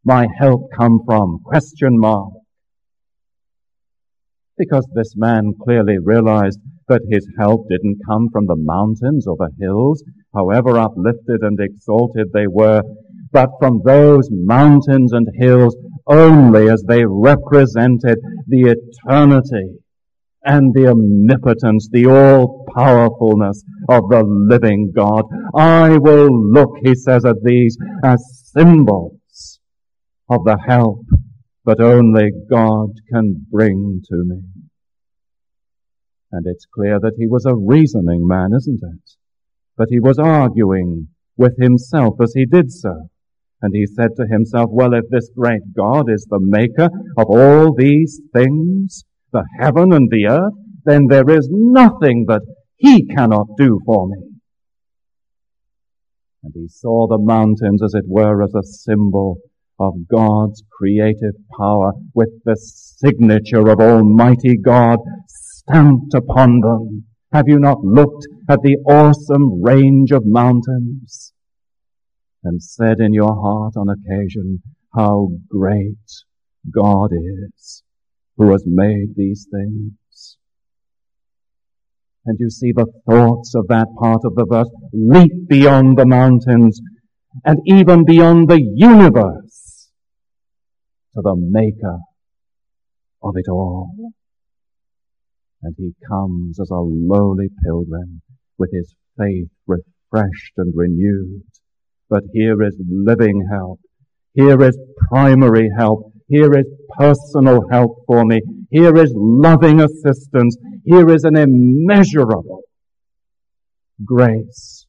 my 0.04 0.28
help 0.38 0.70
come 0.78 1.00
from? 1.06 1.40
Question 1.44 2.00
mark. 2.00 2.34
Because 4.58 4.88
this 4.94 5.14
man 5.16 5.54
clearly 5.62 5.98
realized 6.02 6.60
that 6.88 7.02
his 7.10 7.28
help 7.40 7.68
didn't 7.70 8.00
come 8.08 8.30
from 8.32 8.46
the 8.46 8.56
mountains 8.56 9.26
or 9.28 9.36
the 9.38 9.50
hills, 9.60 10.04
however 10.34 10.78
uplifted 10.78 11.42
and 11.42 11.60
exalted 11.60 12.28
they 12.32 12.48
were, 12.48 12.82
but 13.32 13.50
from 13.60 13.82
those 13.84 14.30
mountains 14.32 15.12
and 15.12 15.28
hills 15.36 15.76
only 16.08 16.70
as 16.70 16.84
they 16.88 17.04
represented 17.06 18.20
the 18.48 18.76
eternity 18.76 19.80
and 20.44 20.74
the 20.76 20.88
omnipotence, 20.88 21.90
the 21.92 22.06
all-powerfulness 22.06 23.64
of 23.90 24.04
the 24.10 24.24
living 24.24 24.92
God. 24.96 25.26
I 25.56 25.98
will 25.98 26.30
look, 26.54 26.70
he 26.84 26.94
says, 26.94 27.26
at 27.26 27.44
these 27.44 27.78
as 28.04 28.52
symbols 28.56 29.60
of 30.30 30.44
the 30.46 30.58
help 30.68 31.06
that 31.66 31.80
only 31.80 32.32
God 32.50 32.90
can 33.12 33.48
bring 33.52 34.02
to 34.08 34.16
me. 34.24 34.42
And 36.32 36.46
it's 36.46 36.68
clear 36.72 37.00
that 37.00 37.16
he 37.18 37.28
was 37.28 37.46
a 37.46 37.56
reasoning 37.56 38.28
man, 38.28 38.50
isn't 38.56 38.82
it? 38.84 39.12
But 39.78 39.88
he 39.90 40.00
was 40.00 40.20
arguing 40.20 41.08
with 41.38 41.54
himself 41.60 42.16
as 42.22 42.34
he 42.36 42.46
did 42.46 42.72
so. 42.72 43.10
And 43.62 43.74
he 43.74 43.86
said 43.86 44.10
to 44.18 44.28
himself, 44.30 44.70
well, 44.72 44.94
if 44.94 45.06
this 45.10 45.30
great 45.36 45.62
God 45.76 46.10
is 46.10 46.28
the 46.30 46.40
maker 46.40 46.90
of 47.18 47.28
all 47.30 47.74
these 47.74 48.22
things, 48.34 49.06
the 49.32 49.44
heaven 49.60 49.94
and 49.94 50.10
the 50.10 50.28
earth, 50.28 50.54
then 50.84 51.08
there 51.10 51.30
is 51.30 51.48
nothing 51.52 52.26
that 52.28 52.42
he 52.76 53.06
cannot 53.06 53.48
do 53.58 53.80
for 53.86 54.08
me. 54.08 54.18
And 56.44 56.54
he 56.54 56.68
saw 56.68 57.08
the 57.08 57.18
mountains, 57.18 57.82
as 57.82 57.96
it 57.96 58.06
were, 58.08 58.44
as 58.44 58.54
a 58.54 58.62
symbol 58.64 59.38
of 59.80 60.08
God's 60.08 60.64
creative 60.78 61.36
power 61.58 61.94
with 62.14 62.30
the 62.46 62.56
signature 62.56 63.68
of 63.68 63.80
Almighty 63.80 64.58
God 64.58 65.00
stamped 65.28 66.14
upon 66.14 66.60
them. 66.60 67.06
Have 67.34 67.46
you 67.48 67.60
not 67.60 67.84
looked 67.84 68.28
at 68.50 68.60
the 68.62 68.78
awesome 68.88 69.64
range 69.64 70.12
of 70.12 70.24
mountains 70.26 71.34
and 72.46 72.62
said 72.62 73.00
in 73.00 73.14
your 73.14 73.36
heart 73.36 73.74
on 73.76 73.90
occasion, 73.90 74.62
how 74.96 75.30
great 75.50 75.98
God 76.74 77.10
is 77.12 77.84
who 78.38 78.52
has 78.52 78.64
made 78.66 79.16
these 79.16 79.48
things? 79.52 80.38
And 82.26 82.38
you 82.40 82.50
see 82.50 82.72
the 82.72 82.88
thoughts 83.10 83.54
of 83.56 83.68
that 83.68 83.88
part 84.00 84.22
of 84.24 84.36
the 84.36 84.46
verse 84.50 84.70
leap 84.94 85.32
beyond 85.48 85.98
the 85.98 86.06
mountains 86.06 86.80
and 87.44 87.60
even 87.66 88.06
beyond 88.06 88.50
the 88.50 88.62
universe 88.62 89.90
to 91.14 91.22
the 91.22 91.36
maker 91.38 92.00
of 93.22 93.34
it 93.36 93.50
all. 93.50 93.92
And 95.62 95.76
he 95.78 95.94
comes 96.08 96.60
as 96.60 96.70
a 96.70 96.76
lowly 96.76 97.50
pilgrim 97.64 98.22
with 98.58 98.70
his 98.72 98.94
faith 99.18 99.50
refreshed 99.68 100.54
and 100.58 100.74
renewed. 100.76 101.44
But 102.10 102.24
here 102.34 102.62
is 102.64 102.76
living 102.80 103.48
help. 103.52 103.80
Here 104.34 104.62
is 104.62 104.78
primary 105.10 105.70
help. 105.78 106.12
Here 106.28 106.54
is 106.54 106.66
personal 106.98 107.68
help 107.72 108.04
for 108.08 108.26
me. 108.26 108.42
Here 108.70 108.96
is 108.96 109.12
loving 109.16 109.82
assistance. 109.82 110.58
Here 110.84 111.10
is 111.10 111.24
an 111.24 111.38
immeasurable 111.38 112.62
grace 114.04 114.86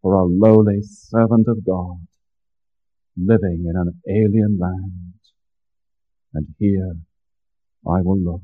for 0.00 0.14
a 0.14 0.24
lowly 0.24 0.80
servant 0.82 1.46
of 1.48 1.64
God 1.64 1.98
living 3.16 3.64
in 3.68 3.76
an 3.76 4.00
alien 4.08 4.58
land. 4.60 5.14
And 6.32 6.46
here 6.58 6.94
I 7.86 8.00
will 8.02 8.18
look. 8.18 8.42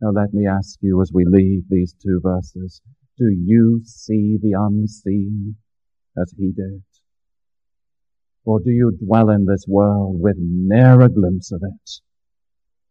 Now 0.00 0.10
let 0.10 0.34
me 0.34 0.46
ask 0.46 0.78
you 0.82 1.00
as 1.00 1.10
we 1.14 1.24
leave 1.26 1.62
these 1.68 1.94
two 1.94 2.20
verses, 2.22 2.82
do 3.16 3.28
you 3.30 3.80
see 3.84 4.36
the 4.40 4.52
unseen 4.58 5.56
as 6.16 6.32
he 6.36 6.52
did? 6.52 6.82
Or 8.44 8.60
do 8.60 8.70
you 8.70 8.92
dwell 9.02 9.30
in 9.30 9.46
this 9.46 9.64
world 9.66 10.20
with 10.20 10.36
ne'er 10.38 11.00
a 11.00 11.08
glimpse 11.08 11.50
of 11.52 11.62
it? 11.62 11.90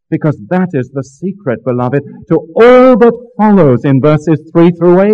Because 0.10 0.40
that 0.50 0.70
is 0.74 0.90
the 0.90 1.04
secret, 1.04 1.64
beloved, 1.64 2.04
to 2.30 2.36
all 2.56 2.98
that 2.98 3.28
follows 3.38 3.86
in 3.86 4.02
verses 4.02 4.42
3 4.54 4.72
through 4.72 5.02
8 5.02 5.10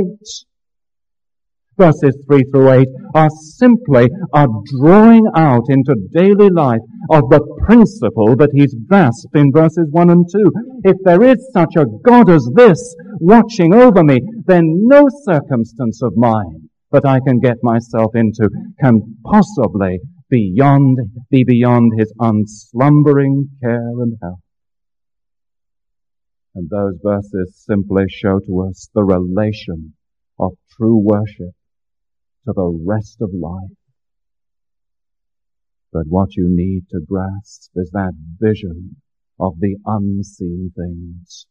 verses 1.80 2.18
3 2.28 2.44
through 2.52 2.70
8 2.72 2.88
are 3.16 3.30
simply 3.58 4.10
a 4.34 4.48
drawing 4.78 5.26
out 5.34 5.64
into 5.70 5.96
daily 6.14 6.50
life 6.50 6.82
of 7.10 7.30
the 7.30 7.40
principle 7.66 8.36
that 8.36 8.50
he's 8.54 8.76
grasped 8.88 9.34
in 9.34 9.50
verses 9.54 9.88
1 9.92 10.10
and 10.10 10.26
2. 10.30 10.52
If 10.84 10.98
there 11.06 11.24
is 11.24 11.50
such 11.54 11.78
a 11.78 11.86
God 12.04 12.30
as 12.30 12.48
this 12.54 12.96
watching 13.22 13.74
over 13.74 14.04
me, 14.04 14.20
then 14.46 14.64
no 14.88 15.06
circumstance 15.24 16.04
of 16.04 16.18
mine 16.18 16.69
that 16.92 17.06
I 17.06 17.20
can 17.20 17.40
get 17.40 17.58
myself 17.62 18.16
into 18.16 18.50
can 18.82 19.18
possibly 19.24 20.00
beyond, 20.30 20.98
be 21.30 21.44
beyond 21.44 21.94
his 21.98 22.14
unslumbering 22.20 23.50
care 23.62 24.02
and 24.02 24.18
help. 24.22 24.40
And 26.56 26.70
those 26.70 27.00
verses 27.04 27.64
simply 27.66 28.06
show 28.10 28.40
to 28.40 28.68
us 28.70 28.90
the 28.94 29.04
relation 29.04 29.94
of 30.40 30.54
true 30.76 30.98
worship 30.98 31.54
to 32.46 32.54
the 32.54 32.84
rest 32.86 33.18
of 33.22 33.30
life. 33.34 33.78
But 35.92 36.06
what 36.08 36.36
you 36.36 36.48
need 36.50 36.84
to 36.92 37.02
grasp 37.08 37.72
is 37.76 37.90
that 37.92 38.14
vision 38.40 38.98
of 39.40 39.60
the 39.60 39.78
unseen 39.86 40.72
things. 40.76 41.46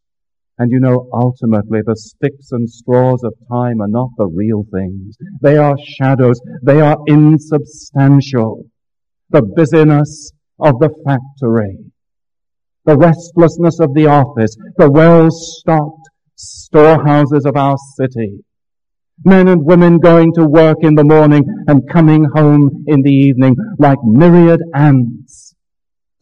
And 0.58 0.72
you 0.72 0.80
know, 0.80 1.08
ultimately, 1.12 1.80
the 1.86 1.94
sticks 1.96 2.52
and 2.52 2.68
straws 2.68 3.22
of 3.22 3.34
time 3.48 3.80
are 3.80 3.88
not 3.88 4.10
the 4.16 4.26
real 4.26 4.64
things. 4.72 5.16
They 5.40 5.56
are 5.56 5.76
shadows. 5.98 6.40
They 6.62 6.80
are 6.80 6.98
insubstantial. 7.06 8.64
The 9.30 9.42
busyness 9.42 10.32
of 10.58 10.78
the 10.80 10.90
factory, 11.04 11.78
the 12.84 12.96
restlessness 12.96 13.78
of 13.78 13.94
the 13.94 14.06
office, 14.06 14.56
the 14.76 14.90
well-stocked 14.90 16.08
storehouses 16.34 17.44
of 17.44 17.56
our 17.56 17.76
city, 17.96 18.44
Men 19.24 19.48
and 19.48 19.64
women 19.64 19.98
going 19.98 20.32
to 20.34 20.44
work 20.44 20.78
in 20.82 20.94
the 20.94 21.02
morning 21.02 21.42
and 21.66 21.88
coming 21.90 22.24
home 22.36 22.84
in 22.86 23.02
the 23.02 23.10
evening 23.10 23.56
like 23.78 23.98
myriad 24.04 24.60
ants 24.74 25.56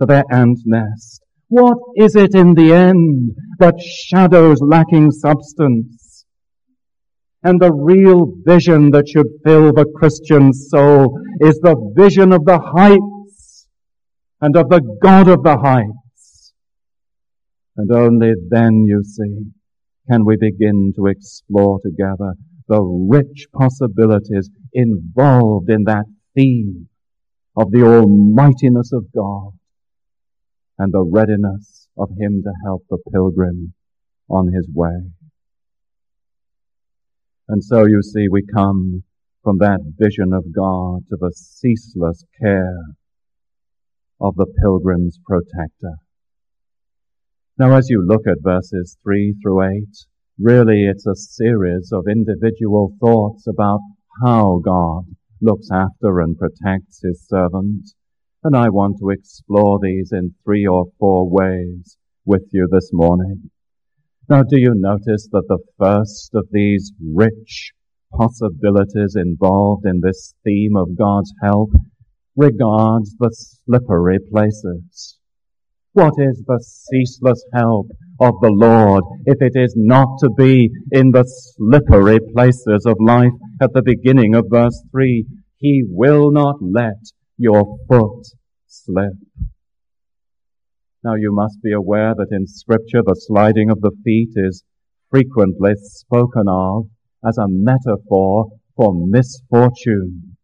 to 0.01 0.07
their 0.07 0.25
ant 0.31 0.59
nest. 0.65 1.26
What 1.49 1.79
is 1.95 2.17
it 2.17 2.35
in 2.35 2.55
the 2.55 2.73
end 2.73 3.37
but 3.59 3.81
shadows 3.81 4.59
lacking 4.61 5.13
substance? 5.13 6.25
And 7.45 7.61
the 7.61 7.73
real 7.73 8.33
vision 8.45 8.91
that 8.91 9.09
should 9.09 9.29
fill 9.45 9.73
the 9.73 9.87
Christian 9.95 10.53
soul 10.53 11.17
is 11.41 11.61
the 11.61 11.77
vision 11.95 12.33
of 12.33 12.45
the 12.45 12.59
heights 12.59 13.69
and 14.41 14.57
of 14.57 14.69
the 14.69 14.81
God 15.01 15.29
of 15.29 15.45
the 15.45 15.57
heights. 15.57 16.53
And 17.77 17.93
only 17.93 18.33
then, 18.49 18.85
you 18.89 19.05
see, 19.05 19.53
can 20.11 20.25
we 20.25 20.37
begin 20.37 20.93
to 20.97 21.07
explore 21.07 21.79
together 21.81 22.35
the 22.67 22.83
rich 22.83 23.47
possibilities 23.53 24.51
involved 24.73 25.71
in 25.71 25.85
that 25.85 26.07
theme 26.35 26.89
of 27.57 27.71
the 27.71 27.85
almightiness 27.85 28.93
of 28.93 29.05
God 29.15 29.53
and 30.79 30.93
the 30.93 31.05
readiness 31.05 31.89
of 31.97 32.11
Him 32.19 32.43
to 32.43 32.53
help 32.65 32.85
the 32.89 32.99
pilgrim 33.13 33.75
on 34.29 34.53
his 34.53 34.69
way. 34.73 35.11
And 37.49 37.63
so 37.63 37.85
you 37.85 38.03
see, 38.03 38.27
we 38.29 38.43
come 38.55 39.05
from 39.45 39.59
that 39.59 39.81
vision 39.99 40.33
of 40.33 40.53
God 40.53 41.05
to 41.09 41.17
the 41.21 41.33
ceaseless 41.33 42.25
care 42.43 42.81
of 44.21 44.35
the 44.35 44.47
pilgrim's 44.61 45.21
protector. 45.25 45.95
Now 47.59 47.77
as 47.77 47.89
you 47.89 48.05
look 48.05 48.27
at 48.27 48.43
verses 48.43 48.97
3 49.05 49.37
through 49.43 49.63
8, 49.63 49.85
Really, 50.39 50.85
it's 50.85 51.07
a 51.07 51.15
series 51.15 51.93
of 51.93 52.05
individual 52.07 52.93
thoughts 53.01 53.47
about 53.47 53.81
how 54.23 54.61
God 54.63 55.05
looks 55.41 55.71
after 55.73 56.21
and 56.21 56.37
protects 56.37 57.01
his 57.03 57.27
servant. 57.27 57.89
And 58.47 58.55
I 58.55 58.69
want 58.69 58.99
to 59.01 59.11
explore 59.11 59.81
these 59.83 60.11
in 60.13 60.33
three 60.45 60.69
or 60.69 60.85
four 61.01 61.29
ways 61.29 61.97
with 62.25 62.45
you 62.53 62.69
this 62.71 62.91
morning. 62.93 63.51
Now, 64.29 64.45
do 64.45 64.61
you 64.61 64.73
notice 64.73 65.27
that 65.33 65.49
the 65.49 65.59
first 65.81 66.31
of 66.33 66.47
these 66.53 66.93
rich 67.13 67.73
possibilities 68.13 69.17
involved 69.17 69.85
in 69.85 70.01
this 70.01 70.33
theme 70.45 70.77
of 70.77 70.97
God's 70.97 71.33
help 71.43 71.71
regards 72.37 73.17
the 73.19 73.31
slippery 73.35 74.19
places. 74.31 75.19
What 75.95 76.15
is 76.17 76.41
the 76.47 76.63
ceaseless 76.63 77.45
help 77.53 77.89
of 78.21 78.35
the 78.43 78.53
Lord 78.53 79.03
if 79.25 79.39
it 79.41 79.59
is 79.59 79.75
not 79.77 80.21
to 80.21 80.31
be 80.31 80.71
in 80.93 81.11
the 81.11 81.25
slippery 81.27 82.21
places 82.33 82.87
of 82.87 82.97
life 83.01 83.33
at 83.61 83.73
the 83.73 83.83
beginning 83.83 84.37
of 84.37 84.45
verse 84.49 84.81
3? 84.93 85.27
He 85.57 85.83
will 85.89 86.31
not 86.31 86.57
let 86.61 87.03
your 87.37 87.77
foot 87.89 88.27
slip. 88.67 89.13
Now 91.05 91.15
you 91.15 91.33
must 91.33 91.63
be 91.63 91.73
aware 91.73 92.15
that 92.17 92.29
in 92.31 92.47
scripture 92.47 93.03
the 93.05 93.15
sliding 93.15 93.71
of 93.71 93.81
the 93.81 93.93
feet 94.05 94.31
is 94.35 94.65
frequently 95.11 95.75
spoken 95.77 96.49
of 96.49 96.87
as 97.27 97.39
a 97.39 97.47
metaphor 97.49 98.47
for 98.75 98.93
misfortune. 98.95 100.37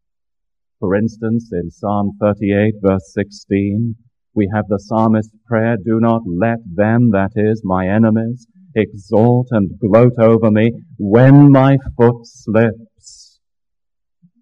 For 0.79 0.95
instance, 0.95 1.51
in 1.53 1.71
Psalm 1.71 2.13
38 2.21 2.75
verse 2.83 3.13
16, 3.15 3.97
we 4.35 4.49
have 4.55 4.67
the 4.69 4.79
psalmist's 4.79 5.37
prayer, 5.47 5.77
do 5.77 6.01
not 6.01 6.23
let 6.27 6.59
them, 6.65 7.11
that 7.13 7.33
is, 7.37 7.63
my 7.65 7.89
enemies, 7.89 8.47
exalt 8.75 9.49
and 9.51 9.79
gloat 9.79 10.15
over 10.19 10.51
me 10.51 10.73
when 10.99 11.53
my 11.53 11.77
foot 11.97 12.25
slips. 12.25 13.32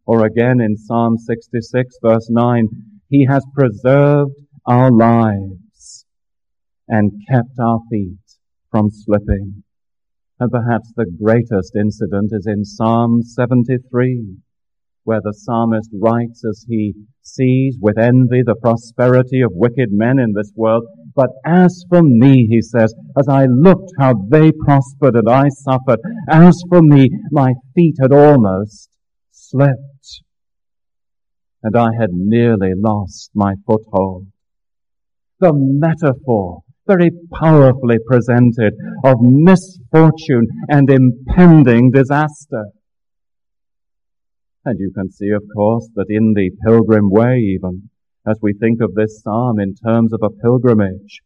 Or 0.06 0.24
again 0.24 0.60
in 0.60 0.76
Psalm 0.76 1.18
66 1.18 1.98
verse 2.02 2.28
9, 2.30 2.68
he 3.08 3.26
has 3.26 3.44
preserved 3.54 4.34
our 4.66 4.90
lives 4.90 6.06
and 6.88 7.12
kept 7.30 7.58
our 7.60 7.80
feet 7.90 8.18
from 8.70 8.90
slipping. 8.90 9.62
And 10.38 10.50
perhaps 10.50 10.92
the 10.96 11.06
greatest 11.22 11.76
incident 11.76 12.30
is 12.32 12.46
in 12.46 12.64
Psalm 12.64 13.22
73, 13.22 14.36
where 15.04 15.20
the 15.22 15.34
psalmist 15.34 15.90
writes 15.92 16.42
as 16.48 16.64
he 16.68 16.94
sees 17.22 17.76
with 17.80 17.98
envy 17.98 18.42
the 18.44 18.56
prosperity 18.62 19.42
of 19.42 19.50
wicked 19.52 19.90
men 19.90 20.18
in 20.18 20.32
this 20.34 20.52
world. 20.56 20.84
But 21.14 21.30
as 21.44 21.84
for 21.88 22.02
me, 22.02 22.46
he 22.48 22.62
says, 22.62 22.94
as 23.18 23.28
I 23.28 23.46
looked 23.46 23.90
how 23.98 24.14
they 24.30 24.50
prospered 24.64 25.16
and 25.16 25.28
I 25.28 25.48
suffered, 25.48 26.00
as 26.28 26.62
for 26.68 26.80
me, 26.80 27.10
my 27.30 27.52
feet 27.74 27.96
had 28.00 28.12
almost 28.12 28.88
slipped 29.30 29.89
and 31.62 31.76
I 31.76 31.88
had 31.98 32.10
nearly 32.12 32.72
lost 32.76 33.30
my 33.34 33.54
foothold. 33.66 34.26
The 35.40 35.52
metaphor 35.54 36.62
very 36.86 37.10
powerfully 37.32 37.98
presented 38.06 38.74
of 39.04 39.18
misfortune 39.20 40.48
and 40.68 40.90
impending 40.90 41.90
disaster. 41.90 42.64
And 44.64 44.78
you 44.78 44.90
can 44.94 45.10
see, 45.10 45.30
of 45.30 45.42
course, 45.54 45.88
that 45.94 46.06
in 46.08 46.34
the 46.34 46.50
pilgrim 46.66 47.10
way 47.10 47.38
even, 47.38 47.90
as 48.26 48.38
we 48.42 48.52
think 48.52 48.80
of 48.82 48.94
this 48.94 49.22
psalm 49.22 49.58
in 49.60 49.74
terms 49.74 50.12
of 50.12 50.20
a 50.22 50.30
pilgrimage, 50.42 51.20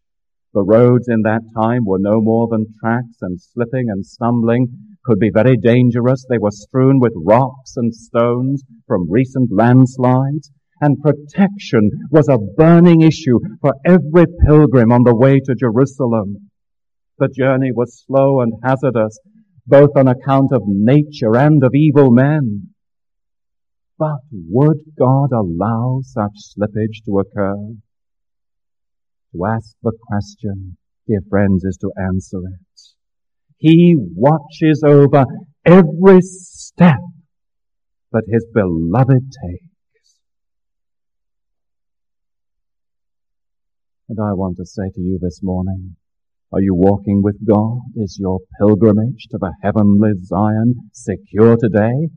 the 0.52 0.62
roads 0.62 1.08
in 1.08 1.22
that 1.22 1.42
time 1.56 1.84
were 1.84 1.98
no 1.98 2.20
more 2.20 2.46
than 2.48 2.66
tracks 2.80 3.18
and 3.22 3.40
slipping 3.40 3.86
and 3.88 4.06
stumbling 4.06 4.93
could 5.04 5.18
be 5.18 5.30
very 5.32 5.56
dangerous. 5.56 6.24
They 6.28 6.38
were 6.38 6.50
strewn 6.50 6.98
with 7.00 7.12
rocks 7.16 7.74
and 7.76 7.94
stones 7.94 8.62
from 8.86 9.10
recent 9.10 9.50
landslides 9.52 10.50
and 10.80 11.00
protection 11.00 11.90
was 12.10 12.28
a 12.28 12.38
burning 12.38 13.00
issue 13.00 13.38
for 13.60 13.74
every 13.86 14.26
pilgrim 14.46 14.92
on 14.92 15.02
the 15.04 15.14
way 15.14 15.40
to 15.40 15.54
Jerusalem. 15.54 16.50
The 17.18 17.28
journey 17.28 17.70
was 17.72 18.04
slow 18.06 18.40
and 18.40 18.52
hazardous, 18.62 19.18
both 19.66 19.90
on 19.96 20.08
account 20.08 20.52
of 20.52 20.62
nature 20.66 21.36
and 21.36 21.62
of 21.62 21.72
evil 21.74 22.10
men. 22.10 22.70
But 23.98 24.20
would 24.32 24.78
God 24.98 25.30
allow 25.32 26.00
such 26.02 26.32
slippage 26.52 27.04
to 27.06 27.20
occur? 27.20 27.76
To 29.32 29.44
ask 29.46 29.76
the 29.82 29.92
question, 30.08 30.76
dear 31.06 31.20
friends, 31.30 31.64
is 31.64 31.78
to 31.78 31.90
answer 31.96 32.38
it. 32.38 32.63
He 33.58 33.96
watches 33.96 34.82
over 34.84 35.24
every 35.64 36.20
step 36.20 36.98
that 38.12 38.24
his 38.28 38.46
beloved 38.52 39.32
takes. 39.46 39.74
And 44.08 44.18
I 44.20 44.34
want 44.34 44.58
to 44.58 44.66
say 44.66 44.90
to 44.94 45.00
you 45.00 45.18
this 45.20 45.40
morning, 45.42 45.96
are 46.52 46.60
you 46.60 46.74
walking 46.74 47.22
with 47.22 47.36
God? 47.46 47.78
Is 47.96 48.18
your 48.20 48.40
pilgrimage 48.60 49.26
to 49.30 49.38
the 49.40 49.52
heavenly 49.62 50.12
Zion 50.22 50.90
secure 50.92 51.56
today? 51.56 52.10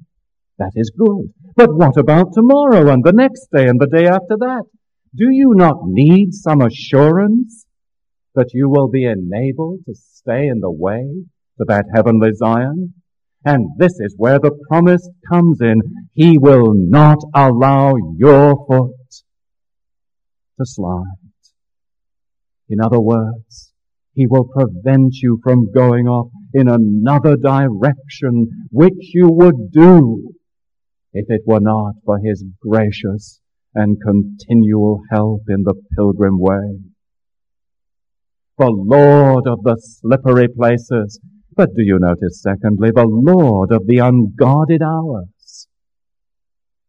That 0.60 0.71
is 0.76 0.91
good. 0.97 1.34
But 1.56 1.73
what 1.73 1.97
about 1.97 2.34
tomorrow 2.34 2.91
and 2.91 3.04
the 3.04 3.13
next 3.13 3.47
day 3.56 3.67
and 3.67 3.80
the 3.80 3.88
day 3.88 4.06
after 4.06 4.36
that? 4.39 4.63
Do 5.15 5.28
you 5.30 5.54
not 5.56 5.78
need 5.86 6.34
some 6.34 6.62
assurance 6.62 7.66
that 8.38 8.52
you 8.54 8.69
will 8.69 8.88
be 8.88 9.04
enabled 9.04 9.80
to 9.86 9.93
stay 9.95 10.47
in 10.47 10.62
the 10.62 10.71
way 10.71 11.04
to 11.58 11.65
that 11.67 11.86
heavenly 11.93 12.30
Zion? 12.34 12.93
And 13.43 13.71
this 13.78 13.93
is 14.00 14.13
where 14.17 14.39
the 14.39 14.52
promise 14.69 15.10
comes 15.32 15.60
in. 15.62 15.82
He 16.13 16.38
will 16.38 16.73
not 16.73 17.17
allow 17.34 17.95
your 18.15 18.65
foot 18.67 18.91
to 20.60 20.65
slide. 20.65 21.04
In 22.69 22.80
other 22.80 23.00
words, 23.00 23.73
he 24.13 24.28
will 24.28 24.45
prevent 24.45 25.15
you 25.15 25.39
from 25.43 25.71
going 25.71 26.08
off 26.08 26.32
in 26.54 26.67
another 26.67 27.36
direction, 27.36 28.67
which 28.71 29.13
you 29.13 29.30
would 29.30 29.71
do 29.71 30.34
if 31.13 31.26
it 31.30 31.41
were 31.45 31.60
not 31.60 31.93
for 32.06 32.19
his 32.19 32.43
gracious 32.62 33.41
and 33.73 33.97
continual 34.02 35.02
help 35.12 35.41
in 35.50 35.63
the 35.63 35.76
pilgrim 35.95 36.39
way. 36.39 36.80
The 38.57 38.71
Lord 38.71 39.45
of 39.45 39.61
the 39.61 39.77
slippery 39.79 40.47
places, 40.47 41.19
but 41.55 41.75
do 41.75 41.83
you 41.83 41.99
notice 41.99 42.41
secondly, 42.41 42.89
the 42.89 43.05
Lord 43.05 43.71
of 43.71 43.85
the 43.85 43.99
unguarded 43.99 44.81
hours? 44.81 45.67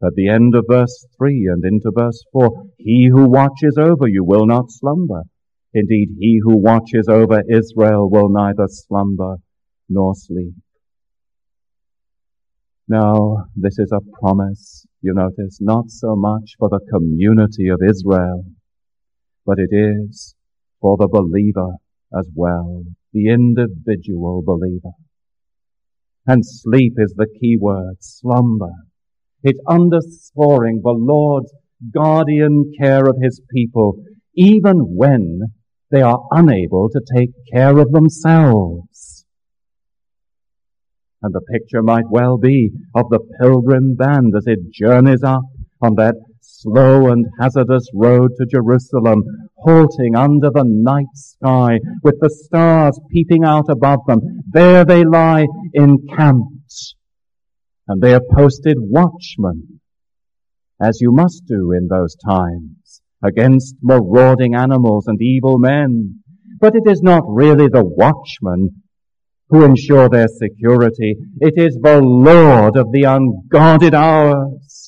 At 0.02 0.14
the 0.14 0.28
end 0.28 0.54
of 0.54 0.64
verse 0.66 1.07
3 1.18 1.50
and 1.52 1.64
into 1.66 1.90
verse 1.94 2.24
4, 2.33 2.64
He 2.78 3.11
who 3.12 3.28
watches 3.28 3.76
over 3.78 4.09
you 4.09 4.24
will 4.24 4.46
not 4.46 4.70
slumber. 4.70 5.24
Indeed, 5.74 6.16
he 6.18 6.40
who 6.42 6.57
watches 6.57 7.07
over 7.07 7.42
Israel 7.50 8.09
will 8.09 8.31
neither 8.31 8.66
slumber 8.68 9.37
nor 9.90 10.14
sleep. 10.14 10.54
Now, 12.88 13.44
this 13.54 13.78
is 13.78 13.92
a 13.92 14.00
promise, 14.18 14.87
you 15.02 15.12
notice, 15.12 15.59
not 15.61 15.90
so 15.90 16.16
much 16.16 16.54
for 16.59 16.70
the 16.70 16.81
community 16.90 17.68
of 17.68 17.81
Israel, 17.87 18.44
but 19.44 19.59
it 19.59 19.68
is 19.70 20.35
for 20.81 20.97
the 20.97 21.09
believer 21.09 21.77
as 22.19 22.29
well, 22.35 22.85
the 23.12 23.29
individual 23.29 24.43
believer. 24.45 24.95
And 26.27 26.45
sleep 26.45 26.95
is 26.99 27.14
the 27.17 27.27
key 27.41 27.57
word, 27.59 27.97
slumber. 28.01 28.73
It's 29.43 29.61
underscoring 29.69 30.81
the 30.83 30.93
Lord's 30.93 31.53
guardian 31.95 32.73
care 32.81 33.07
of 33.07 33.17
his 33.23 33.41
people, 33.55 34.03
even 34.35 34.77
when 34.97 35.41
they 35.91 36.03
are 36.03 36.21
unable 36.31 36.91
to 36.91 37.01
take 37.17 37.31
care 37.53 37.79
of 37.79 37.93
themselves. 37.93 39.25
And 41.23 41.35
the 41.35 41.41
picture 41.53 41.83
might 41.83 42.11
well 42.11 42.37
be 42.38 42.71
of 42.95 43.09
the 43.11 43.21
pilgrim 43.41 43.95
band 43.97 44.35
as 44.37 44.45
it 44.47 44.71
journeys 44.73 45.23
up 45.25 45.43
on 45.81 45.95
that 45.97 46.14
slow 46.41 47.09
and 47.09 47.27
hazardous 47.41 47.88
road 47.95 48.31
to 48.38 48.47
Jerusalem, 48.47 49.23
halting 49.61 50.16
under 50.16 50.51
the 50.51 50.64
night 50.64 51.14
sky 51.14 51.79
with 52.03 52.14
the 52.21 52.31
stars 52.31 52.99
peeping 53.11 53.44
out 53.44 53.66
above 53.68 54.01
them. 54.07 54.21
There 54.51 54.85
they 54.85 55.05
lie 55.05 55.47
encamped, 55.75 56.94
and 57.87 58.01
they 58.01 58.14
are 58.14 58.23
posted 58.35 58.77
watchmen, 58.79 59.81
as 60.81 61.01
you 61.01 61.12
must 61.12 61.44
do 61.47 61.73
in 61.73 61.88
those 61.88 62.16
times 62.16 63.03
against 63.23 63.77
marauding 63.83 64.55
animals 64.55 65.07
and 65.07 65.21
evil 65.21 65.59
men. 65.59 66.21
But 66.61 66.75
it 66.75 66.90
is 66.90 67.03
not 67.03 67.25
really 67.27 67.68
the 67.68 67.85
watchmen 67.85 68.83
who 69.49 69.64
ensure 69.64 70.09
their 70.09 70.29
security. 70.29 71.16
It 71.40 71.55
is 71.57 71.79
the 71.83 72.01
Lord 72.03 72.77
of 72.77 72.92
the 72.92 73.05
unguarded 73.05 73.94
hours 73.94 74.88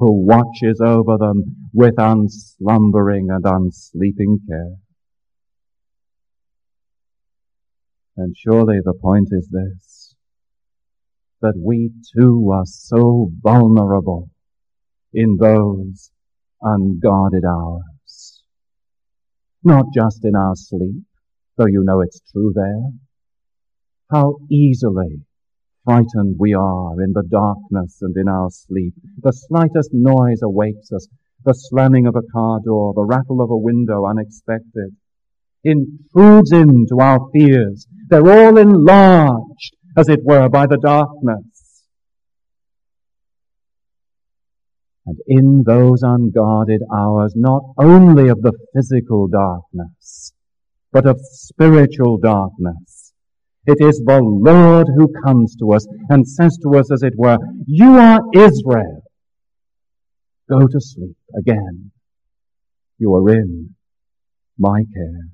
who 0.00 0.24
watches 0.24 0.80
over 0.80 1.18
them 1.18 1.68
with 1.74 1.94
unslumbering 1.98 3.28
and 3.28 3.44
unsleeping 3.44 4.38
care. 4.48 4.76
And 8.16 8.34
surely 8.34 8.78
the 8.82 8.94
point 8.94 9.28
is 9.30 9.46
this, 9.50 10.14
that 11.42 11.52
we 11.62 11.90
too 12.16 12.50
are 12.50 12.64
so 12.64 13.30
vulnerable 13.42 14.30
in 15.12 15.36
those 15.38 16.10
unguarded 16.62 17.44
hours. 17.44 18.42
Not 19.62 19.84
just 19.94 20.24
in 20.24 20.34
our 20.34 20.54
sleep, 20.56 21.04
though 21.58 21.66
you 21.66 21.82
know 21.84 22.00
it's 22.00 22.22
true 22.32 22.52
there. 22.54 22.90
How 24.10 24.38
easily 24.50 25.24
frightened 25.84 26.36
we 26.38 26.54
are 26.54 27.02
in 27.02 27.12
the 27.12 27.22
darkness 27.28 27.98
and 28.02 28.16
in 28.16 28.28
our 28.28 28.50
sleep. 28.50 28.94
The 29.22 29.32
slightest 29.32 29.90
noise 29.92 30.40
awakes 30.42 30.92
us, 30.92 31.08
the 31.44 31.52
slamming 31.52 32.06
of 32.06 32.16
a 32.16 32.32
car 32.32 32.60
door, 32.64 32.92
the 32.94 33.04
rattle 33.04 33.40
of 33.40 33.50
a 33.50 33.56
window 33.56 34.04
unexpected. 34.06 34.96
Intrudes 35.64 36.52
into 36.52 36.98
our 37.00 37.20
fears. 37.32 37.86
They're 38.08 38.30
all 38.30 38.56
enlarged, 38.56 39.76
as 39.96 40.08
it 40.08 40.20
were, 40.24 40.48
by 40.48 40.66
the 40.66 40.78
darkness. 40.78 41.84
And 45.06 45.18
in 45.26 45.64
those 45.66 46.02
unguarded 46.02 46.82
hours, 46.94 47.34
not 47.34 47.62
only 47.78 48.28
of 48.28 48.42
the 48.42 48.52
physical 48.74 49.28
darkness, 49.28 50.32
but 50.92 51.06
of 51.06 51.18
spiritual 51.20 52.18
darkness, 52.18 52.99
it 53.66 53.78
is 53.80 54.02
the 54.04 54.20
Lord 54.22 54.86
who 54.96 55.12
comes 55.24 55.54
to 55.56 55.72
us 55.72 55.86
and 56.08 56.26
says 56.26 56.58
to 56.62 56.78
us, 56.78 56.90
as 56.90 57.02
it 57.02 57.12
were, 57.16 57.38
You 57.66 57.96
are 57.98 58.20
Israel. 58.34 59.02
Go 60.48 60.66
to 60.66 60.80
sleep 60.80 61.16
again. 61.36 61.92
You 62.98 63.14
are 63.14 63.28
in 63.30 63.74
my 64.58 64.80
care. 64.94 65.28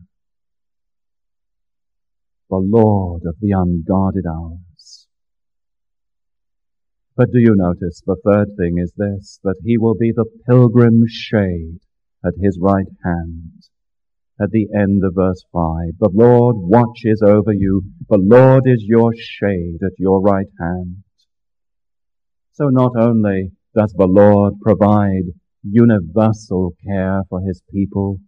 The 2.50 2.56
Lord 2.56 3.22
of 3.26 3.36
the 3.40 3.52
unguarded 3.52 4.24
hours. 4.26 5.06
But 7.16 7.32
do 7.32 7.38
you 7.38 7.54
notice 7.56 8.02
the 8.04 8.16
third 8.24 8.48
thing 8.58 8.76
is 8.78 8.92
this, 8.96 9.40
that 9.42 9.56
he 9.64 9.78
will 9.78 9.94
be 9.94 10.12
the 10.14 10.26
pilgrim's 10.48 11.12
shade 11.12 11.78
at 12.24 12.34
his 12.40 12.58
right 12.60 12.86
hand 13.04 13.62
at 14.40 14.50
the 14.50 14.68
end 14.74 15.02
of 15.04 15.14
verse 15.14 15.44
5. 15.52 15.98
The 15.98 16.10
Lord 16.12 16.56
watches 16.58 17.22
over 17.24 17.52
you. 17.52 17.82
The 18.08 18.18
Lord 18.18 18.64
is 18.66 18.84
your 18.86 19.12
shade 19.16 19.78
at 19.82 19.98
your 19.98 20.20
right 20.20 20.48
hand. 20.60 21.02
So 22.52 22.68
not 22.68 22.92
only 22.98 23.52
does 23.74 23.94
the 23.96 24.06
Lord 24.06 24.54
provide 24.62 25.32
universal 25.62 26.74
care 26.86 27.22
for 27.28 27.40
his 27.40 27.62
people, 27.72 28.18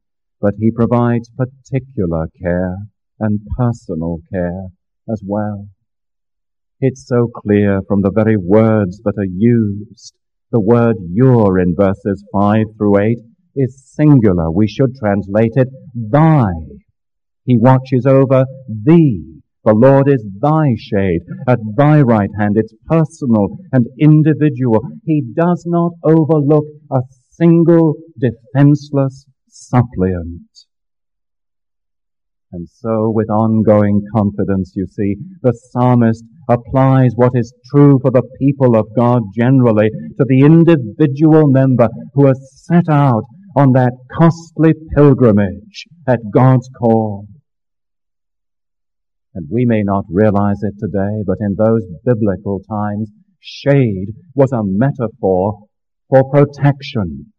but 0.40 0.55
he 0.59 0.71
provides 0.71 1.31
particular 1.31 2.29
care 2.40 2.77
and 3.21 3.40
personal 3.57 4.18
care 4.33 4.66
as 5.11 5.23
well. 5.25 5.68
It's 6.81 7.07
so 7.07 7.29
clear 7.35 7.81
from 7.88 8.03
the 8.03 8.12
very 8.12 8.37
words 8.37 9.01
that 9.05 9.14
are 9.18 9.25
used. 9.25 10.14
The 10.53 10.61
word 10.61 10.97
your 11.12 11.59
in 11.59 11.75
verses 11.77 12.25
5 12.33 12.64
through 12.77 12.99
8 12.99 13.18
is 13.59 13.92
singular. 13.94 14.51
We 14.51 14.68
should 14.68 14.94
translate 14.97 15.53
it 15.57 15.68
thy. 15.94 16.51
He 17.44 17.59
watches 17.59 18.07
over 18.07 18.44
thee. 18.68 19.40
The 19.64 19.75
Lord 19.75 20.09
is 20.09 20.25
thy 20.40 20.75
shade 20.79 21.23
at 21.47 21.59
thy 21.77 22.01
right 22.01 22.31
hand. 22.38 22.57
It's 22.57 22.73
personal 22.87 23.59
and 23.73 23.87
individual. 24.01 24.81
He 25.05 25.23
does 25.35 25.64
not 25.66 25.92
overlook 26.05 26.64
a 26.90 27.01
single 27.33 27.94
defenseless 28.18 29.27
suppliant. 29.49 30.49
And 32.51 32.66
so 32.66 33.11
with 33.14 33.29
ongoing 33.29 34.01
confidence, 34.14 34.73
you 34.75 34.87
see, 34.87 35.16
the 35.42 35.53
psalmist 35.53 36.25
applies 36.49 37.12
what 37.14 37.33
is 37.35 37.53
true 37.71 37.99
for 38.01 38.11
the 38.11 38.23
people 38.38 38.75
of 38.75 38.87
God 38.97 39.21
generally 39.37 39.90
to 39.90 40.25
the 40.27 40.40
individual 40.40 41.49
member 41.49 41.88
who 42.14 42.27
has 42.27 42.64
set 42.66 42.88
out 42.88 43.25
on 43.59 43.73
that 43.73 43.90
costly 44.16 44.73
pilgrimage 44.94 45.88
at 46.07 46.21
God's 46.33 46.71
call. 46.79 47.27
And 49.35 49.49
we 49.51 49.64
may 49.66 49.83
not 49.83 50.05
realize 50.09 50.62
it 50.62 50.75
today, 50.79 51.25
but 51.27 51.38
in 51.40 51.57
those 51.59 51.83
biblical 52.05 52.61
times, 52.71 53.11
shade 53.40 54.14
was 54.37 54.53
a 54.53 54.62
metaphor 54.62 55.66
for 56.09 56.31
protection. 56.31 57.33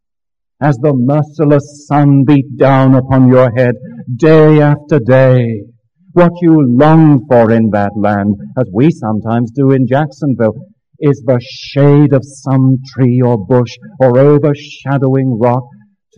As 0.61 0.75
the 0.75 0.93
merciless 0.93 1.87
sun 1.87 2.25
beat 2.25 2.57
down 2.57 2.95
upon 2.95 3.29
your 3.29 3.49
head 3.55 3.75
day 4.13 4.59
after 4.59 4.99
day, 4.99 5.61
what 6.11 6.33
you 6.41 6.57
long 6.59 7.27
for 7.29 7.49
in 7.49 7.69
that 7.69 7.91
land, 7.95 8.35
as 8.57 8.65
we 8.73 8.91
sometimes 8.91 9.51
do 9.51 9.71
in 9.71 9.87
Jacksonville, 9.87 10.65
is 10.99 11.23
the 11.25 11.39
shade 11.41 12.11
of 12.11 12.23
some 12.25 12.75
tree 12.93 13.21
or 13.23 13.37
bush 13.37 13.77
or 14.01 14.19
overshadowing 14.19 15.39
rock 15.39 15.63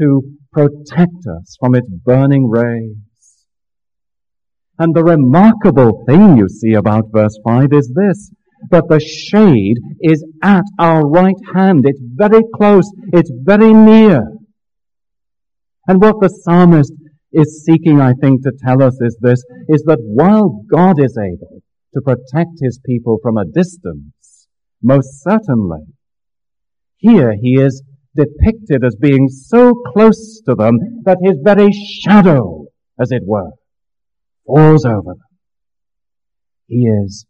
to 0.01 0.21
protect 0.51 1.25
us 1.39 1.55
from 1.59 1.75
its 1.75 1.87
burning 1.89 2.49
rays. 2.49 2.95
And 4.79 4.95
the 4.95 5.03
remarkable 5.03 6.03
thing 6.07 6.37
you 6.37 6.49
see 6.49 6.73
about 6.73 7.05
verse 7.13 7.37
5 7.45 7.67
is 7.71 7.93
this, 7.95 8.31
that 8.69 8.85
the 8.89 8.99
shade 8.99 9.77
is 10.01 10.23
at 10.41 10.63
our 10.79 11.07
right 11.07 11.35
hand. 11.53 11.83
It's 11.85 12.01
very 12.01 12.41
close. 12.55 12.91
It's 13.13 13.31
very 13.43 13.73
near. 13.73 14.21
And 15.87 16.01
what 16.01 16.15
the 16.19 16.29
psalmist 16.29 16.93
is 17.31 17.63
seeking, 17.65 18.01
I 18.01 18.13
think, 18.13 18.43
to 18.43 18.51
tell 18.65 18.83
us 18.83 18.99
is 19.01 19.17
this, 19.21 19.43
is 19.69 19.83
that 19.83 19.99
while 20.01 20.63
God 20.69 20.99
is 20.99 21.17
able 21.17 21.61
to 21.93 22.01
protect 22.01 22.59
his 22.61 22.79
people 22.85 23.19
from 23.21 23.37
a 23.37 23.45
distance, 23.45 24.47
most 24.81 25.23
certainly, 25.23 25.81
here 26.97 27.33
he 27.39 27.53
is 27.59 27.83
depicted 28.15 28.83
as 28.83 28.95
being 28.95 29.27
so 29.29 29.73
close 29.93 30.41
to 30.45 30.55
them 30.55 30.77
that 31.03 31.17
his 31.21 31.37
very 31.43 31.71
shadow, 31.71 32.65
as 32.99 33.11
it 33.11 33.23
were, 33.25 33.51
falls 34.45 34.85
over 34.85 35.13
them. 35.13 35.31
He 36.67 36.87
is 36.87 37.25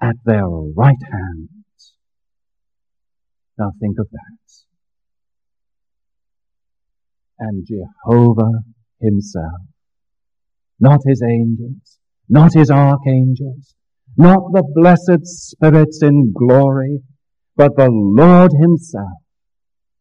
at 0.00 0.16
their 0.24 0.46
right 0.46 0.94
hand. 1.10 1.48
Now 3.58 3.72
think 3.80 3.98
of 3.98 4.08
that. 4.10 4.64
And 7.38 7.66
Jehovah 7.66 8.60
himself, 9.00 9.62
not 10.80 11.00
his 11.06 11.22
angels, 11.22 11.98
not 12.28 12.52
his 12.54 12.70
archangels, 12.70 13.74
not 14.16 14.52
the 14.52 14.62
blessed 14.74 15.26
spirits 15.26 16.00
in 16.02 16.32
glory, 16.32 17.00
but 17.56 17.76
the 17.76 17.88
Lord 17.90 18.52
himself 18.58 19.23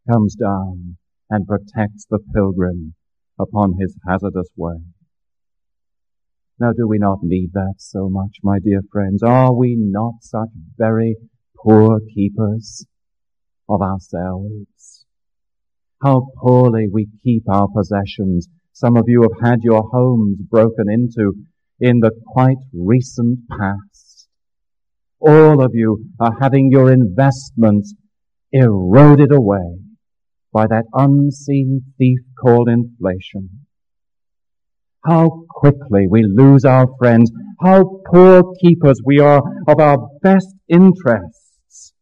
comes 0.09 0.35
down 0.35 0.97
and 1.29 1.47
protects 1.47 2.05
the 2.09 2.19
pilgrim 2.33 2.93
upon 3.39 3.75
his 3.79 3.95
hazardous 4.07 4.49
way. 4.55 4.79
Now 6.59 6.71
do 6.71 6.87
we 6.87 6.99
not 6.99 7.19
need 7.23 7.51
that 7.53 7.75
so 7.77 8.09
much, 8.09 8.37
my 8.43 8.59
dear 8.63 8.81
friends? 8.91 9.23
Are 9.23 9.53
we 9.53 9.75
not 9.77 10.15
such 10.21 10.49
very 10.77 11.15
poor 11.57 11.99
keepers 12.13 12.85
of 13.67 13.81
ourselves? 13.81 15.05
How 16.03 16.27
poorly 16.37 16.87
we 16.91 17.07
keep 17.23 17.43
our 17.49 17.67
possessions. 17.73 18.49
Some 18.73 18.97
of 18.97 19.05
you 19.07 19.23
have 19.23 19.51
had 19.51 19.59
your 19.63 19.83
homes 19.91 20.37
broken 20.49 20.89
into 20.89 21.33
in 21.79 21.99
the 21.99 22.11
quite 22.27 22.57
recent 22.73 23.39
past. 23.49 24.27
All 25.19 25.63
of 25.63 25.71
you 25.73 26.05
are 26.19 26.37
having 26.39 26.69
your 26.71 26.91
investments 26.91 27.93
eroded 28.51 29.31
away 29.31 29.82
by 30.53 30.67
that 30.67 30.85
unseen 30.93 31.81
thief 31.97 32.19
called 32.39 32.69
inflation. 32.69 33.65
How 35.05 35.45
quickly 35.49 36.07
we 36.09 36.23
lose 36.23 36.63
our 36.63 36.87
friends, 36.97 37.31
how 37.59 38.01
poor 38.09 38.53
keepers 38.61 39.01
we 39.03 39.19
are 39.19 39.41
of 39.67 39.79
our 39.79 39.97
best 40.21 40.55
interests. 40.69 41.93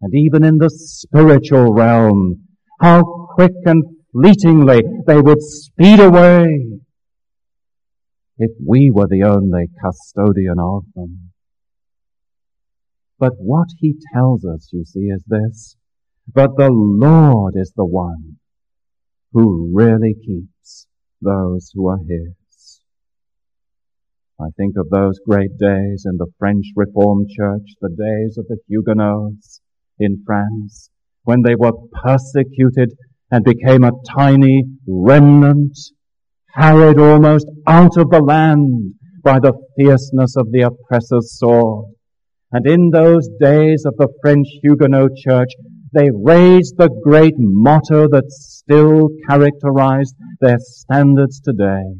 And 0.00 0.14
even 0.14 0.44
in 0.44 0.58
the 0.58 0.70
spiritual 0.70 1.74
realm, 1.74 2.46
how 2.80 3.02
quick 3.34 3.52
and 3.66 3.82
fleetingly 4.12 4.82
they 5.06 5.20
would 5.20 5.42
speed 5.42 6.00
away 6.00 6.46
if 8.38 8.52
we 8.64 8.90
were 8.94 9.08
the 9.08 9.24
only 9.24 9.66
custodian 9.82 10.60
of 10.60 10.84
them. 10.94 11.32
But 13.18 13.32
what 13.38 13.66
he 13.78 13.96
tells 14.14 14.44
us, 14.44 14.70
you 14.72 14.84
see, 14.84 15.08
is 15.08 15.24
this. 15.26 15.76
But 16.32 16.56
the 16.56 16.70
Lord 16.70 17.54
is 17.56 17.72
the 17.74 17.86
one 17.86 18.36
who 19.32 19.70
really 19.74 20.14
keeps 20.14 20.86
those 21.22 21.70
who 21.74 21.88
are 21.88 21.98
His. 21.98 22.80
I 24.38 24.48
think 24.56 24.74
of 24.76 24.90
those 24.90 25.18
great 25.26 25.56
days 25.58 26.04
in 26.06 26.18
the 26.18 26.30
French 26.38 26.66
Reformed 26.76 27.28
Church, 27.34 27.62
the 27.80 27.88
days 27.88 28.36
of 28.36 28.46
the 28.46 28.58
Huguenots 28.68 29.62
in 29.98 30.22
France, 30.26 30.90
when 31.24 31.42
they 31.42 31.54
were 31.54 31.72
persecuted 32.04 32.92
and 33.30 33.42
became 33.42 33.84
a 33.84 33.92
tiny 34.14 34.64
remnant, 34.86 35.76
harried 36.54 36.98
almost 36.98 37.46
out 37.66 37.96
of 37.96 38.10
the 38.10 38.20
land 38.20 38.94
by 39.24 39.38
the 39.40 39.54
fierceness 39.76 40.36
of 40.36 40.52
the 40.52 40.60
oppressor's 40.60 41.38
sword. 41.38 41.86
And 42.52 42.66
in 42.66 42.90
those 42.90 43.28
days 43.40 43.84
of 43.86 43.96
the 43.96 44.08
French 44.22 44.46
Huguenot 44.62 45.10
Church, 45.16 45.50
they 45.92 46.10
raised 46.12 46.76
the 46.76 46.90
great 47.02 47.34
motto 47.36 48.08
that 48.08 48.30
still 48.30 49.08
characterized 49.28 50.14
their 50.40 50.58
standards 50.58 51.40
today 51.40 51.94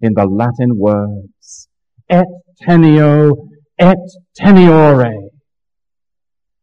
in 0.00 0.12
the 0.14 0.26
Latin 0.26 0.76
words, 0.76 1.68
et 2.08 2.26
teneo, 2.62 3.48
et 3.78 3.98
teneor. 4.38 5.28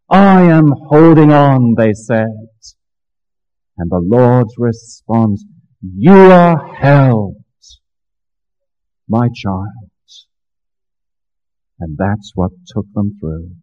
I 0.10 0.42
am 0.44 0.72
holding 0.90 1.32
on, 1.32 1.76
they 1.76 1.94
said. 1.94 2.48
And 3.78 3.90
the 3.90 4.02
Lord's 4.04 4.54
response, 4.58 5.44
you 5.82 6.14
are 6.14 6.76
held, 6.76 7.36
my 9.08 9.28
child. 9.36 9.90
And 11.80 11.98
that's 11.98 12.32
what 12.36 12.52
took 12.68 12.86
them 12.94 13.18
through. 13.20 13.56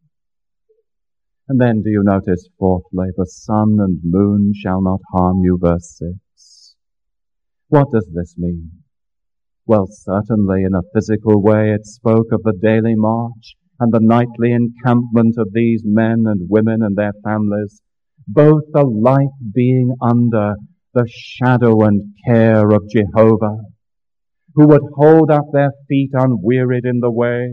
And 1.51 1.61
then 1.61 1.83
do 1.83 1.91
you 1.91 2.05
notice 2.05 2.49
fourthly, 2.61 3.09
the 3.17 3.27
sun 3.27 3.79
and 3.81 3.99
moon 4.05 4.53
shall 4.55 4.81
not 4.81 5.01
harm 5.13 5.41
you, 5.43 5.59
verse 5.61 5.99
6. 5.99 6.77
What 7.67 7.89
does 7.93 8.09
this 8.15 8.37
mean? 8.39 8.71
Well, 9.67 9.89
certainly 9.91 10.63
in 10.63 10.77
a 10.77 10.87
physical 10.95 11.43
way 11.43 11.73
it 11.73 11.87
spoke 11.87 12.29
of 12.31 12.45
the 12.45 12.53
daily 12.53 12.95
march 12.95 13.57
and 13.81 13.93
the 13.93 13.99
nightly 13.99 14.53
encampment 14.53 15.35
of 15.39 15.49
these 15.53 15.83
men 15.85 16.23
and 16.25 16.49
women 16.49 16.83
and 16.83 16.95
their 16.95 17.15
families, 17.25 17.83
both 18.29 18.63
alike 18.77 19.35
being 19.53 19.97
under 20.01 20.55
the 20.95 21.09
shadow 21.09 21.83
and 21.83 22.15
care 22.29 22.71
of 22.71 22.89
Jehovah, 22.89 23.59
who 24.55 24.69
would 24.69 24.83
hold 24.95 25.33
up 25.33 25.47
their 25.53 25.73
feet 25.89 26.11
unwearied 26.13 26.85
in 26.85 27.01
the 27.01 27.11
way, 27.11 27.51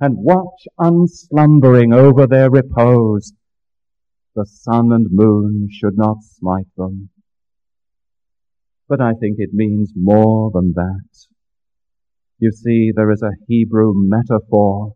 and 0.00 0.16
watch 0.18 0.66
unslumbering 0.78 1.92
over 1.92 2.26
their 2.26 2.50
repose. 2.50 3.32
The 4.34 4.46
sun 4.46 4.90
and 4.92 5.06
moon 5.10 5.68
should 5.70 5.96
not 5.96 6.16
smite 6.22 6.66
them. 6.76 7.10
But 8.88 9.00
I 9.00 9.12
think 9.12 9.36
it 9.38 9.50
means 9.52 9.92
more 9.94 10.50
than 10.52 10.72
that. 10.74 11.26
You 12.38 12.50
see, 12.50 12.90
there 12.94 13.10
is 13.10 13.22
a 13.22 13.38
Hebrew 13.46 13.92
metaphor 13.94 14.94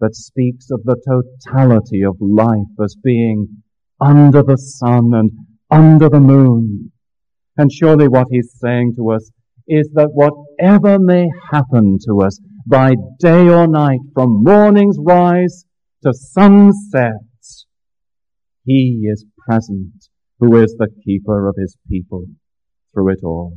that 0.00 0.14
speaks 0.14 0.70
of 0.70 0.82
the 0.84 0.96
totality 1.06 2.02
of 2.04 2.16
life 2.20 2.74
as 2.82 2.96
being 3.02 3.62
under 4.00 4.42
the 4.42 4.56
sun 4.56 5.12
and 5.14 5.30
under 5.70 6.08
the 6.08 6.20
moon. 6.20 6.92
And 7.56 7.70
surely 7.72 8.08
what 8.08 8.26
he's 8.30 8.56
saying 8.60 8.94
to 8.96 9.10
us 9.10 9.30
is 9.68 9.88
that 9.94 10.10
whatever 10.12 10.98
may 10.98 11.26
happen 11.50 11.98
to 12.06 12.22
us 12.22 12.38
by 12.66 12.94
day 13.20 13.48
or 13.48 13.66
night, 13.66 14.00
from 14.14 14.42
morning's 14.42 14.96
rise 15.00 15.64
to 16.02 16.12
sunset, 16.12 17.12
he 18.64 19.06
is 19.10 19.24
present, 19.46 20.08
who 20.38 20.56
is 20.56 20.74
the 20.78 20.88
keeper 21.04 21.48
of 21.48 21.56
his 21.58 21.76
people 21.88 22.24
through 22.92 23.12
it 23.12 23.20
all. 23.22 23.56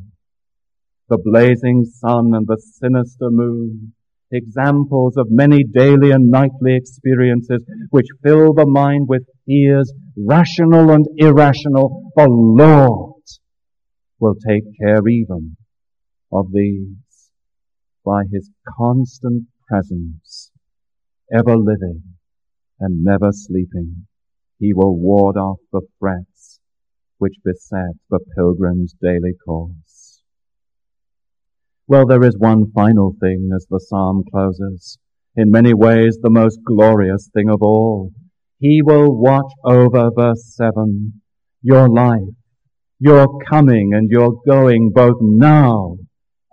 The 1.10 1.18
blazing 1.18 1.86
sun 1.86 2.34
and 2.34 2.46
the 2.48 2.58
sinister 2.58 3.30
moon, 3.32 3.94
examples 4.30 5.16
of 5.16 5.28
many 5.30 5.64
daily 5.64 6.12
and 6.12 6.30
nightly 6.30 6.76
experiences 6.76 7.64
which 7.92 8.08
fill 8.24 8.54
the 8.54 8.66
mind 8.66 9.08
with 9.08 9.24
fears, 9.46 9.94
rational 10.18 10.92
and 10.92 11.06
irrational, 11.16 12.12
the 12.16 12.28
Lord 12.28 13.22
will 14.20 14.36
take 14.36 14.64
care 14.84 15.08
even 15.08 15.56
of 16.34 16.48
these 16.52 17.07
by 18.08 18.24
his 18.32 18.50
constant 18.78 19.44
presence, 19.68 20.52
ever 21.34 21.58
living 21.58 22.02
and 22.80 23.04
never 23.04 23.32
sleeping. 23.34 24.08
He 24.60 24.74
will 24.74 24.98
ward 24.98 25.36
off 25.36 25.58
the 25.74 25.82
threats 26.00 26.62
which 27.18 27.34
beset 27.44 27.96
the 28.10 28.20
pilgrim's 28.34 28.96
daily 29.02 29.34
course. 29.46 30.22
Well, 31.86 32.06
there 32.06 32.24
is 32.24 32.38
one 32.38 32.72
final 32.72 33.14
thing 33.20 33.50
as 33.54 33.66
the 33.70 33.80
psalm 33.80 34.24
closes. 34.32 34.98
In 35.36 35.52
many 35.52 35.74
ways, 35.74 36.18
the 36.22 36.30
most 36.30 36.60
glorious 36.66 37.30
thing 37.34 37.50
of 37.50 37.62
all. 37.62 38.12
He 38.60 38.82
will 38.82 39.14
watch 39.14 39.52
over, 39.66 40.10
verse 40.16 40.56
7, 40.56 41.22
your 41.62 41.90
life, 41.90 42.34
your 43.00 43.28
coming 43.50 43.92
and 43.94 44.10
your 44.10 44.32
going, 44.48 44.92
both 44.94 45.18
now 45.20 45.98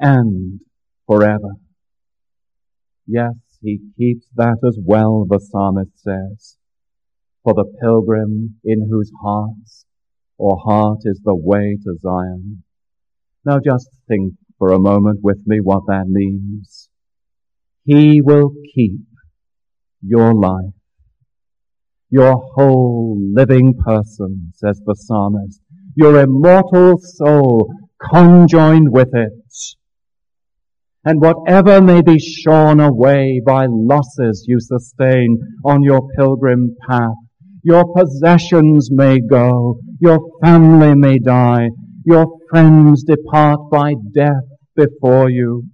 and 0.01 0.61
forever. 1.07 1.55
Yes, 3.07 3.35
he 3.61 3.81
keeps 3.97 4.27
that 4.37 4.59
as 4.67 4.79
well, 4.83 5.27
the 5.29 5.38
psalmist 5.38 5.93
says. 5.97 6.57
For 7.43 7.53
the 7.53 7.67
pilgrim 7.83 8.57
in 8.64 8.88
whose 8.90 9.12
hearts 9.23 9.85
or 10.38 10.59
heart 10.64 11.01
is 11.05 11.21
the 11.23 11.35
way 11.35 11.77
to 11.85 11.99
Zion. 12.01 12.62
Now 13.45 13.59
just 13.64 13.88
think 14.09 14.35
for 14.59 14.73
a 14.73 14.79
moment 14.79 15.21
with 15.23 15.43
me 15.47 15.61
what 15.61 15.83
that 15.88 16.07
means. 16.09 16.88
He 17.85 18.23
will 18.23 18.53
keep 18.75 19.03
your 20.01 20.35
life, 20.35 20.73
your 22.09 22.37
whole 22.55 23.19
living 23.21 23.75
person, 23.85 24.53
says 24.55 24.81
the 24.87 24.95
psalmist, 24.95 25.61
your 25.95 26.21
immortal 26.21 26.97
soul 26.99 27.71
conjoined 28.01 28.90
with 28.90 29.14
it 29.14 29.33
and 31.05 31.21
whatever 31.21 31.83
may 31.83 32.01
be 32.01 32.19
shorn 32.19 32.81
away 32.81 33.40
by 33.45 33.67
losses 33.69 34.45
you 34.49 34.59
sustain 34.59 35.38
on 35.64 35.83
your 35.83 36.09
pilgrim 36.17 36.75
path, 36.88 37.14
your 37.62 37.85
possessions 37.95 38.88
may 38.90 39.19
go, 39.21 39.79
your 40.01 40.19
family 40.43 40.95
may 40.95 41.19
die, 41.19 41.69
your 42.05 42.27
friends 42.51 43.05
depart 43.05 43.59
by 43.71 43.95
death 44.14 44.45
before 44.75 45.31
you. 45.31 45.64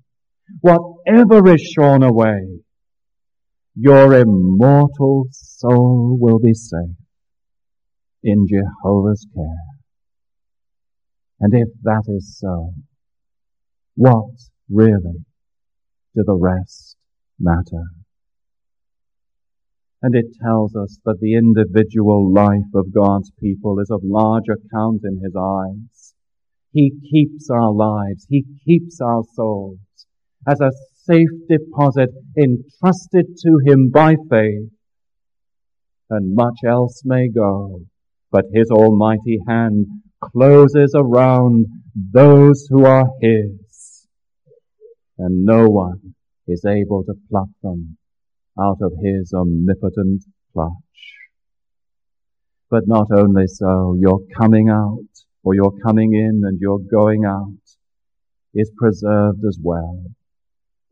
Whatever 0.61 1.55
is 1.55 1.62
shorn 1.62 2.03
away, 2.03 2.61
your 3.77 4.12
immortal 4.14 5.27
soul 5.31 6.16
will 6.21 6.40
be 6.40 6.55
safe 6.55 6.97
in 8.25 8.47
Jehovah's 8.49 9.27
care. 9.35 9.71
And 11.38 11.55
if 11.55 11.69
that 11.83 12.03
is 12.09 12.37
so, 12.38 12.75
what 13.95 14.25
really 14.71 15.25
do 16.15 16.23
the 16.25 16.39
rest 16.39 16.97
matter? 17.39 17.85
And 20.03 20.15
it 20.15 20.27
tells 20.43 20.75
us 20.75 20.99
that 21.05 21.19
the 21.21 21.35
individual 21.35 22.33
life 22.33 22.73
of 22.75 22.95
God's 22.95 23.31
people 23.39 23.79
is 23.81 23.91
of 23.91 24.01
large 24.03 24.49
account 24.49 25.03
in 25.05 25.21
His 25.23 25.35
eyes. 25.37 26.15
He 26.73 26.93
keeps 27.11 27.51
our 27.51 27.73
lives, 27.73 28.27
He 28.29 28.45
keeps 28.65 29.01
our 29.01 29.23
souls 29.35 29.79
as 30.49 30.61
a 30.61 30.71
safe 31.05 31.29
deposit 31.49 32.11
entrusted 32.39 33.37
to 33.43 33.59
Him 33.67 33.91
by 33.91 34.15
faith. 34.31 34.71
And 36.09 36.35
much 36.35 36.61
else 36.67 37.03
may 37.05 37.29
go, 37.29 37.83
but 38.31 38.47
His 38.55 38.71
almighty 38.71 39.39
hand 39.47 39.87
closes 40.23 40.95
around 40.97 41.67
those 41.95 42.67
who 42.71 42.87
are 42.87 43.07
His 43.21 43.60
and 45.21 45.45
no 45.45 45.69
one 45.69 46.15
is 46.49 46.65
able 46.65 47.05
to 47.05 47.15
pluck 47.31 47.49
them 47.63 47.97
out 48.59 48.79
of 48.83 48.93
his 49.03 49.33
omnipotent 49.33 50.25
clutch. 50.53 50.73
But 52.71 52.85
not 52.87 53.09
only 53.13 53.47
so, 53.47 53.97
your 53.99 54.21
coming 54.37 54.69
out, 54.69 55.05
or 55.43 55.55
your 55.55 55.73
coming 55.85 56.15
in 56.15 56.43
and 56.45 56.59
your 56.61 56.79
going 56.79 57.25
out 57.25 57.63
is 58.55 58.71
preserved 58.77 59.45
as 59.47 59.59
well. 59.63 60.03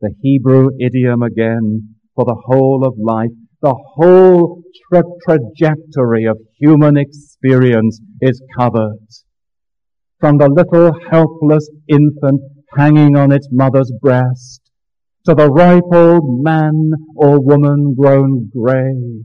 The 0.01 0.13
Hebrew 0.21 0.69
idiom 0.79 1.21
again 1.21 1.95
for 2.15 2.25
the 2.25 2.41
whole 2.45 2.85
of 2.85 2.95
life, 2.97 3.31
the 3.61 3.73
whole 3.73 4.61
tra- 4.91 5.03
trajectory 5.27 6.25
of 6.25 6.37
human 6.59 6.97
experience 6.97 8.01
is 8.21 8.41
covered. 8.57 9.07
From 10.19 10.37
the 10.37 10.49
little 10.49 10.97
helpless 11.11 11.69
infant 11.87 12.41
hanging 12.77 13.15
on 13.15 13.31
its 13.31 13.47
mother's 13.51 13.91
breast, 14.01 14.61
to 15.25 15.35
the 15.35 15.49
ripe 15.49 15.83
old 15.91 16.43
man 16.43 16.91
or 17.15 17.39
woman 17.39 17.95
grown 17.95 18.49
grey 18.49 19.23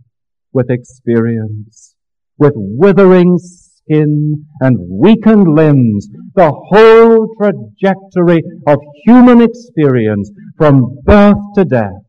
with 0.52 0.70
experience, 0.70 1.94
with 2.38 2.52
withering 2.56 3.38
skin 3.38 4.46
and 4.60 4.76
weakened 4.90 5.54
limbs, 5.54 6.08
the 6.34 6.50
whole 6.50 7.28
trajectory 7.38 8.42
of 8.66 8.78
human 9.04 9.40
experience 9.40 10.30
from 10.56 10.98
birth 11.04 11.36
to 11.54 11.64
death 11.64 12.02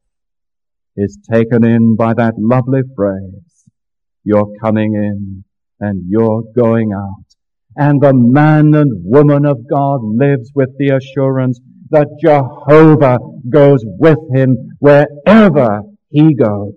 is 0.97 1.17
taken 1.31 1.65
in 1.65 1.95
by 1.95 2.13
that 2.13 2.33
lovely 2.37 2.81
phrase, 2.95 3.65
you're 4.23 4.51
coming 4.61 4.93
in 4.95 5.43
and 5.79 6.03
you're 6.07 6.43
going 6.55 6.91
out 6.93 7.24
and 7.75 8.01
the 8.01 8.13
man 8.13 8.73
and 8.73 8.91
woman 9.03 9.45
of 9.45 9.67
God 9.69 9.99
lives 10.03 10.51
with 10.55 10.69
the 10.77 10.95
assurance 10.95 11.59
that 11.89 12.07
Jehovah 12.23 13.17
goes 13.49 13.83
with 13.85 14.19
him 14.33 14.77
wherever 14.79 15.81
he 16.09 16.33
goes. 16.33 16.73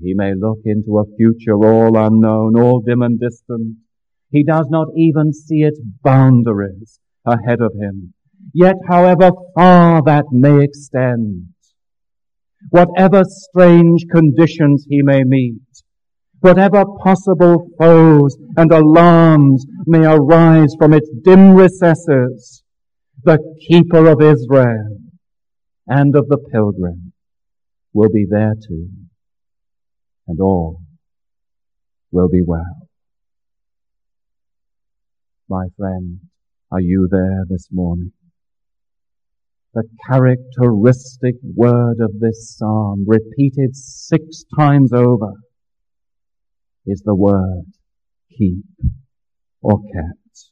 He 0.00 0.14
may 0.14 0.32
look 0.34 0.60
into 0.64 0.98
a 0.98 1.16
future 1.16 1.56
all 1.56 1.96
unknown, 1.96 2.58
all 2.58 2.80
dim 2.80 3.02
and 3.02 3.18
distant. 3.18 3.76
He 4.30 4.42
does 4.44 4.66
not 4.70 4.88
even 4.96 5.32
see 5.32 5.62
its 5.62 5.80
boundaries 6.02 6.98
ahead 7.26 7.60
of 7.60 7.72
him. 7.74 8.14
Yet 8.52 8.76
however 8.88 9.30
far 9.54 10.02
that 10.04 10.24
may 10.30 10.64
extend, 10.64 11.48
whatever 12.70 13.22
strange 13.24 14.04
conditions 14.10 14.86
he 14.88 15.02
may 15.02 15.22
meet, 15.24 15.60
whatever 16.42 16.84
possible 17.02 17.68
foes 17.78 18.36
and 18.56 18.72
alarms 18.72 19.64
may 19.86 20.04
arise 20.04 20.74
from 20.76 20.92
its 20.92 21.08
dim 21.24 21.54
recesses, 21.54 22.64
the 23.22 23.38
keeper 23.68 24.06
of 24.06 24.20
Israel 24.20 24.98
and 25.86 26.16
of 26.16 26.28
the 26.28 26.38
pilgrim 26.50 27.12
will 27.92 28.10
be 28.12 28.26
there 28.28 28.54
too, 28.68 28.88
and 30.26 30.40
all 30.40 30.80
will 32.10 32.28
be 32.28 32.42
well. 32.44 32.88
My 35.48 35.66
friend, 35.76 36.18
are 36.72 36.80
you 36.80 37.08
there 37.08 37.44
this 37.48 37.68
morning? 37.70 38.12
The 39.74 39.84
characteristic 40.08 41.36
word 41.42 41.96
of 42.00 42.18
this 42.18 42.56
psalm, 42.58 43.04
repeated 43.06 43.76
six 43.76 44.44
times 44.58 44.92
over, 44.92 45.34
is 46.86 47.02
the 47.04 47.14
word 47.14 47.64
keep 48.36 48.64
or 49.62 49.78
kept. 49.78 50.50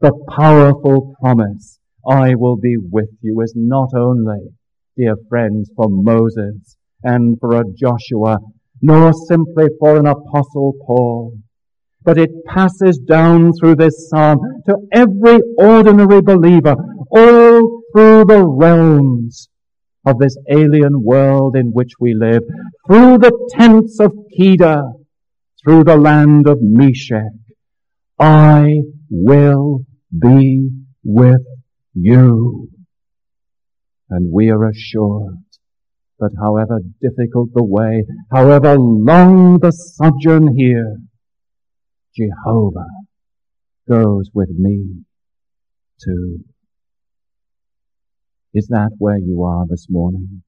The 0.00 0.12
powerful 0.36 1.14
promise, 1.20 1.78
I 2.08 2.34
will 2.34 2.56
be 2.56 2.76
with 2.76 3.10
you, 3.20 3.40
is 3.42 3.54
not 3.56 3.90
only, 3.96 4.50
dear 4.96 5.14
friends, 5.28 5.70
for 5.76 5.86
Moses 5.88 6.76
and 7.02 7.38
for 7.40 7.60
a 7.60 7.64
Joshua, 7.76 8.38
nor 8.80 9.12
simply 9.28 9.66
for 9.78 9.96
an 9.96 10.06
apostle 10.06 10.74
Paul, 10.86 11.38
but 12.04 12.18
it 12.18 12.30
passes 12.46 12.98
down 12.98 13.52
through 13.52 13.76
this 13.76 14.08
psalm 14.10 14.38
to 14.66 14.76
every 14.92 15.38
ordinary 15.56 16.20
believer, 16.20 16.74
all 17.10 17.82
through 17.92 18.24
the 18.24 18.44
realms 18.44 19.48
of 20.04 20.18
this 20.18 20.36
alien 20.50 21.04
world 21.04 21.54
in 21.54 21.66
which 21.66 21.92
we 22.00 22.12
live, 22.12 22.42
through 22.88 23.18
the 23.18 23.32
tents 23.52 24.00
of 24.00 24.12
Kedar, 24.36 24.82
through 25.62 25.84
the 25.84 25.96
land 25.96 26.46
of 26.46 26.58
Meshech. 26.60 27.32
I 28.18 28.68
will 29.10 29.84
be 30.16 30.70
with 31.04 31.44
you. 31.94 32.68
And 34.10 34.32
we 34.32 34.50
are 34.50 34.68
assured 34.68 35.38
that 36.18 36.30
however 36.40 36.80
difficult 37.00 37.50
the 37.54 37.64
way, 37.64 38.04
however 38.30 38.76
long 38.78 39.58
the 39.58 39.70
sojourn 39.70 40.54
here, 40.56 40.98
Jehovah 42.14 42.86
goes 43.88 44.30
with 44.34 44.50
me 44.50 45.04
too. 46.04 46.44
Is 48.54 48.68
that 48.68 48.90
where 48.98 49.18
you 49.18 49.42
are 49.42 49.64
this 49.68 49.86
morning? 49.88 50.42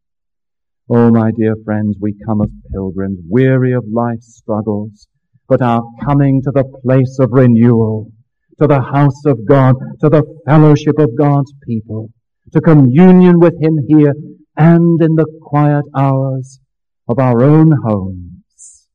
Oh, 0.91 1.11
my 1.11 1.31
dear 1.35 1.55
friends, 1.65 1.97
we 1.99 2.15
come 2.27 2.43
as 2.43 2.51
pilgrims, 2.71 3.19
weary 3.27 3.73
of 3.73 3.87
life's 3.91 4.37
struggles, 4.37 5.09
but 5.49 5.63
are 5.63 5.83
coming 6.05 6.43
to 6.43 6.51
the 6.51 6.65
place 6.83 7.17
of 7.19 7.31
renewal, 7.33 8.13
to 8.61 8.67
the 8.67 8.83
house 8.83 9.25
of 9.25 9.47
God, 9.49 9.77
to 10.01 10.11
the 10.11 10.23
fellowship 10.47 10.99
of 10.99 11.17
God's 11.17 11.55
people, 11.67 12.11
to 12.53 12.61
communion 12.61 13.41
with 13.41 13.55
Him 13.63 13.79
here 13.89 14.13
and 14.59 15.01
in 15.01 15.15
the 15.15 15.25
quiet 15.41 15.87
hours 15.97 16.61
of 17.09 17.19
our 17.19 17.43
own 17.43 17.73
homes, 17.83 18.87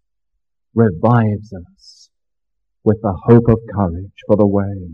revives 0.75 1.51
us 1.51 2.11
with 2.83 3.01
the 3.01 3.17
hope 3.25 3.47
of 3.47 3.57
courage 3.73 4.13
for 4.27 4.35
the 4.35 4.45
way 4.45 4.91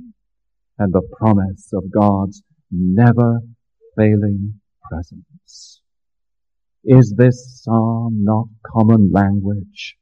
and 0.79 0.93
the 0.93 1.05
promise 1.19 1.71
of 1.73 1.91
God's 1.91 2.41
never 2.71 3.39
failing 3.97 4.61
presence. 4.89 5.81
Is 6.88 7.15
this 7.17 7.63
psalm 7.63 8.23
not 8.23 8.45
common 8.63 9.11
language 9.11 9.97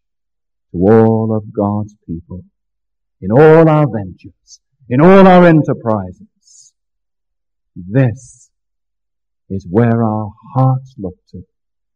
to 0.71 0.77
all 0.79 1.34
of 1.34 1.53
God's 1.53 1.95
people 2.05 2.43
in 3.21 3.31
all 3.31 3.69
our 3.69 3.86
ventures, 3.89 4.59
in 4.89 4.99
all 4.99 5.25
our 5.25 5.45
enterprises? 5.45 6.73
This 7.73 8.49
is 9.49 9.65
where 9.69 10.03
our 10.03 10.29
hearts 10.55 10.95
look 10.97 11.15
to. 11.29 11.43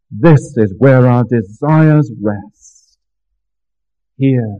This 0.09 0.53
is 0.55 0.73
where 0.77 1.05
our 1.05 1.25
desires 1.25 2.09
rest. 2.21 2.97
Here 4.15 4.55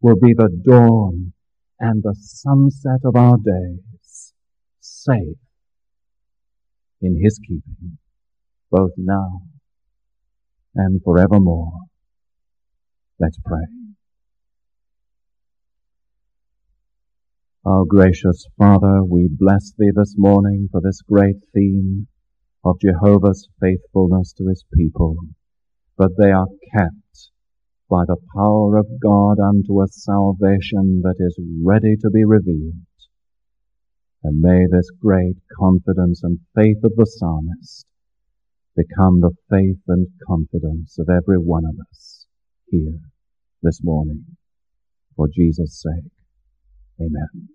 will 0.00 0.16
be 0.16 0.34
the 0.34 0.48
dawn 0.64 1.34
and 1.78 2.02
the 2.02 2.16
sunset 2.18 2.98
of 3.04 3.14
our 3.14 3.36
days, 3.36 4.32
safe 4.80 5.38
in 7.00 7.20
His 7.22 7.38
keeping, 7.46 7.98
both 8.72 8.90
now 8.96 9.42
and 10.74 11.02
forevermore. 11.02 11.72
Let's 13.18 13.38
pray. 13.44 13.66
Our 17.64 17.84
gracious 17.84 18.46
Father, 18.58 19.04
we 19.04 19.28
bless 19.30 19.72
Thee 19.78 19.92
this 19.94 20.14
morning 20.16 20.68
for 20.72 20.80
this 20.80 21.00
great 21.02 21.36
theme 21.54 22.08
of 22.64 22.80
Jehovah's 22.80 23.48
faithfulness 23.60 24.32
to 24.38 24.48
His 24.48 24.64
people, 24.74 25.16
but 25.96 26.10
they 26.18 26.32
are 26.32 26.48
kept 26.74 27.30
by 27.88 28.04
the 28.06 28.16
power 28.34 28.78
of 28.78 28.86
God 29.00 29.38
unto 29.38 29.82
a 29.82 29.86
salvation 29.88 31.02
that 31.02 31.16
is 31.18 31.38
ready 31.62 31.94
to 32.00 32.10
be 32.10 32.24
revealed. 32.24 32.74
And 34.24 34.40
may 34.40 34.66
this 34.70 34.90
great 35.00 35.36
confidence 35.58 36.22
and 36.22 36.38
faith 36.54 36.82
of 36.82 36.92
the 36.96 37.06
psalmist 37.06 37.86
become 38.76 39.20
the 39.20 39.30
faith 39.50 39.82
and 39.88 40.06
confidence 40.26 40.98
of 40.98 41.08
every 41.08 41.38
one 41.38 41.64
of 41.64 41.74
us 41.90 42.26
here 42.66 43.00
this 43.62 43.80
morning. 43.82 44.24
For 45.16 45.28
Jesus' 45.34 45.82
sake. 45.82 46.12
Amen. 47.00 47.48